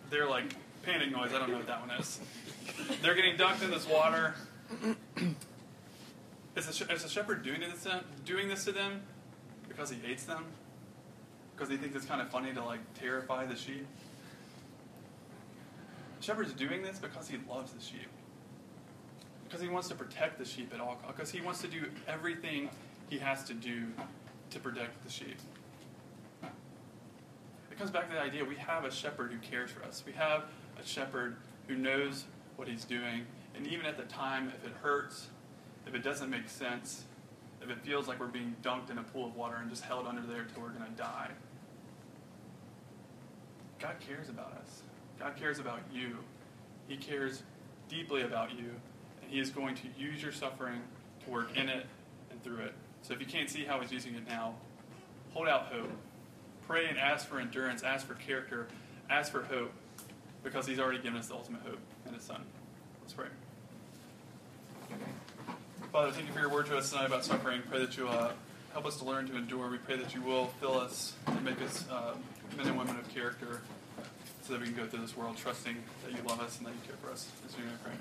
they're 0.09 0.29
like 0.29 0.55
panic 0.83 1.11
noise. 1.11 1.31
I 1.33 1.39
don't 1.39 1.49
know 1.49 1.57
what 1.57 1.67
that 1.67 1.81
one 1.81 1.91
is. 1.99 2.19
They're 3.01 3.15
getting 3.15 3.35
dunked 3.35 3.63
in 3.63 3.71
this 3.71 3.87
water. 3.87 4.35
Is 6.55 6.67
the, 6.67 7.09
shepherd 7.09 7.43
doing 7.43 7.61
this, 7.61 7.83
to, 7.83 8.03
doing 8.25 8.47
this 8.47 8.65
to 8.65 8.71
them 8.71 9.01
because 9.67 9.89
he 9.89 9.97
hates 9.97 10.23
them? 10.25 10.45
Because 11.55 11.69
he 11.69 11.77
thinks 11.77 11.95
it's 11.95 12.05
kind 12.05 12.21
of 12.21 12.29
funny 12.29 12.53
to 12.53 12.63
like 12.63 12.79
terrify 12.93 13.45
the 13.45 13.55
sheep? 13.55 13.85
The 16.19 16.25
shepherd's 16.25 16.53
doing 16.53 16.81
this 16.81 16.99
because 16.99 17.27
he 17.27 17.37
loves 17.49 17.73
the 17.73 17.81
sheep 17.81 18.09
because 19.53 19.63
he 19.63 19.71
wants 19.71 19.87
to 19.87 19.93
protect 19.93 20.39
the 20.39 20.45
sheep 20.45 20.71
at 20.73 20.79
all 20.79 20.95
costs, 20.95 21.11
because 21.15 21.29
he 21.29 21.39
wants 21.39 21.61
to 21.61 21.67
do 21.67 21.85
everything 22.07 22.71
he 23.07 23.19
has 23.19 23.43
to 23.43 23.53
do 23.53 23.83
to 24.49 24.57
protect 24.57 25.03
the 25.03 25.11
sheep. 25.11 25.37
It 26.41 27.77
comes 27.77 27.91
back 27.91 28.09
to 28.09 28.15
the 28.15 28.19
idea 28.19 28.43
we 28.43 28.55
have 28.55 28.83
a 28.83 28.89
shepherd 28.89 29.31
who 29.31 29.37
cares 29.37 29.69
for 29.69 29.83
us. 29.83 30.01
We 30.07 30.13
have 30.13 30.45
a 30.81 30.83
shepherd 30.83 31.35
who 31.67 31.75
knows 31.75 32.25
what 32.55 32.67
he's 32.67 32.83
doing, 32.83 33.27
and 33.55 33.67
even 33.67 33.85
at 33.85 33.95
the 33.95 34.05
time, 34.05 34.51
if 34.57 34.65
it 34.65 34.73
hurts, 34.81 35.27
if 35.85 35.93
it 35.93 36.01
doesn't 36.01 36.31
make 36.31 36.49
sense, 36.49 37.03
if 37.63 37.69
it 37.69 37.79
feels 37.79 38.07
like 38.07 38.19
we're 38.19 38.27
being 38.27 38.55
dunked 38.61 38.89
in 38.89 38.97
a 38.97 39.03
pool 39.03 39.25
of 39.25 39.35
water 39.35 39.57
and 39.59 39.69
just 39.69 39.83
held 39.83 40.05
under 40.07 40.21
there 40.21 40.45
till 40.53 40.61
we're 40.61 40.69
going 40.69 40.89
to 40.89 40.97
die, 40.97 41.29
God 43.79 43.95
cares 44.05 44.29
about 44.29 44.53
us. 44.53 44.81
God 45.19 45.35
cares 45.35 45.59
about 45.59 45.79
you. 45.91 46.17
He 46.87 46.97
cares 46.97 47.43
deeply 47.89 48.23
about 48.23 48.57
you, 48.57 48.71
and 49.21 49.31
he 49.31 49.39
is 49.39 49.49
going 49.49 49.75
to 49.75 49.83
use 49.97 50.21
your 50.21 50.31
suffering 50.31 50.81
to 51.25 51.31
work 51.31 51.55
in 51.55 51.69
it 51.69 51.85
and 52.29 52.43
through 52.43 52.59
it. 52.59 52.73
So 53.01 53.13
if 53.13 53.19
you 53.19 53.25
can't 53.25 53.49
see 53.49 53.63
how 53.65 53.79
He's 53.81 53.91
using 53.91 54.15
it 54.15 54.27
now, 54.27 54.55
hold 55.31 55.47
out 55.47 55.67
hope. 55.67 55.91
Pray 56.67 56.87
and 56.87 56.97
ask 56.97 57.27
for 57.27 57.39
endurance, 57.39 57.83
ask 57.83 58.07
for 58.07 58.13
character, 58.15 58.67
ask 59.09 59.31
for 59.31 59.43
hope, 59.43 59.71
because 60.43 60.65
He's 60.65 60.79
already 60.79 60.99
given 60.99 61.19
us 61.19 61.27
the 61.27 61.35
ultimate 61.35 61.61
hope 61.61 61.79
in 62.07 62.13
His 62.13 62.23
Son. 62.23 62.41
Let's 63.01 63.13
pray. 63.13 63.27
Father, 65.93 66.11
thank 66.11 66.25
you 66.25 66.33
for 66.33 66.39
your 66.39 66.49
word 66.49 66.65
to 66.65 66.75
us 66.75 66.89
tonight 66.89 67.05
about 67.05 67.23
suffering. 67.23 67.61
Pray 67.69 67.77
that 67.77 67.95
you 67.97 68.07
uh, 68.07 68.31
help 68.71 68.87
us 68.87 68.97
to 68.97 69.05
learn 69.05 69.27
to 69.27 69.37
endure. 69.37 69.69
We 69.69 69.77
pray 69.77 69.95
that 69.95 70.15
you 70.15 70.23
will 70.23 70.47
fill 70.59 70.75
us 70.75 71.13
and 71.27 71.45
make 71.45 71.61
us 71.61 71.85
uh, 71.87 72.15
men 72.57 72.65
and 72.65 72.75
women 72.79 72.97
of 72.97 73.07
character 73.13 73.61
so 74.41 74.53
that 74.53 74.59
we 74.59 74.65
can 74.69 74.75
go 74.75 74.87
through 74.87 75.01
this 75.01 75.15
world 75.15 75.37
trusting 75.37 75.75
that 76.03 76.11
you 76.11 76.27
love 76.27 76.41
us 76.41 76.57
and 76.57 76.65
that 76.65 76.73
you 76.73 76.79
care 76.87 76.95
for 76.99 77.11
us. 77.11 77.29
As 77.47 77.55
we 77.55 77.61
pray. 77.83 77.93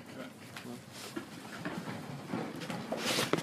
Amen. 3.29 3.39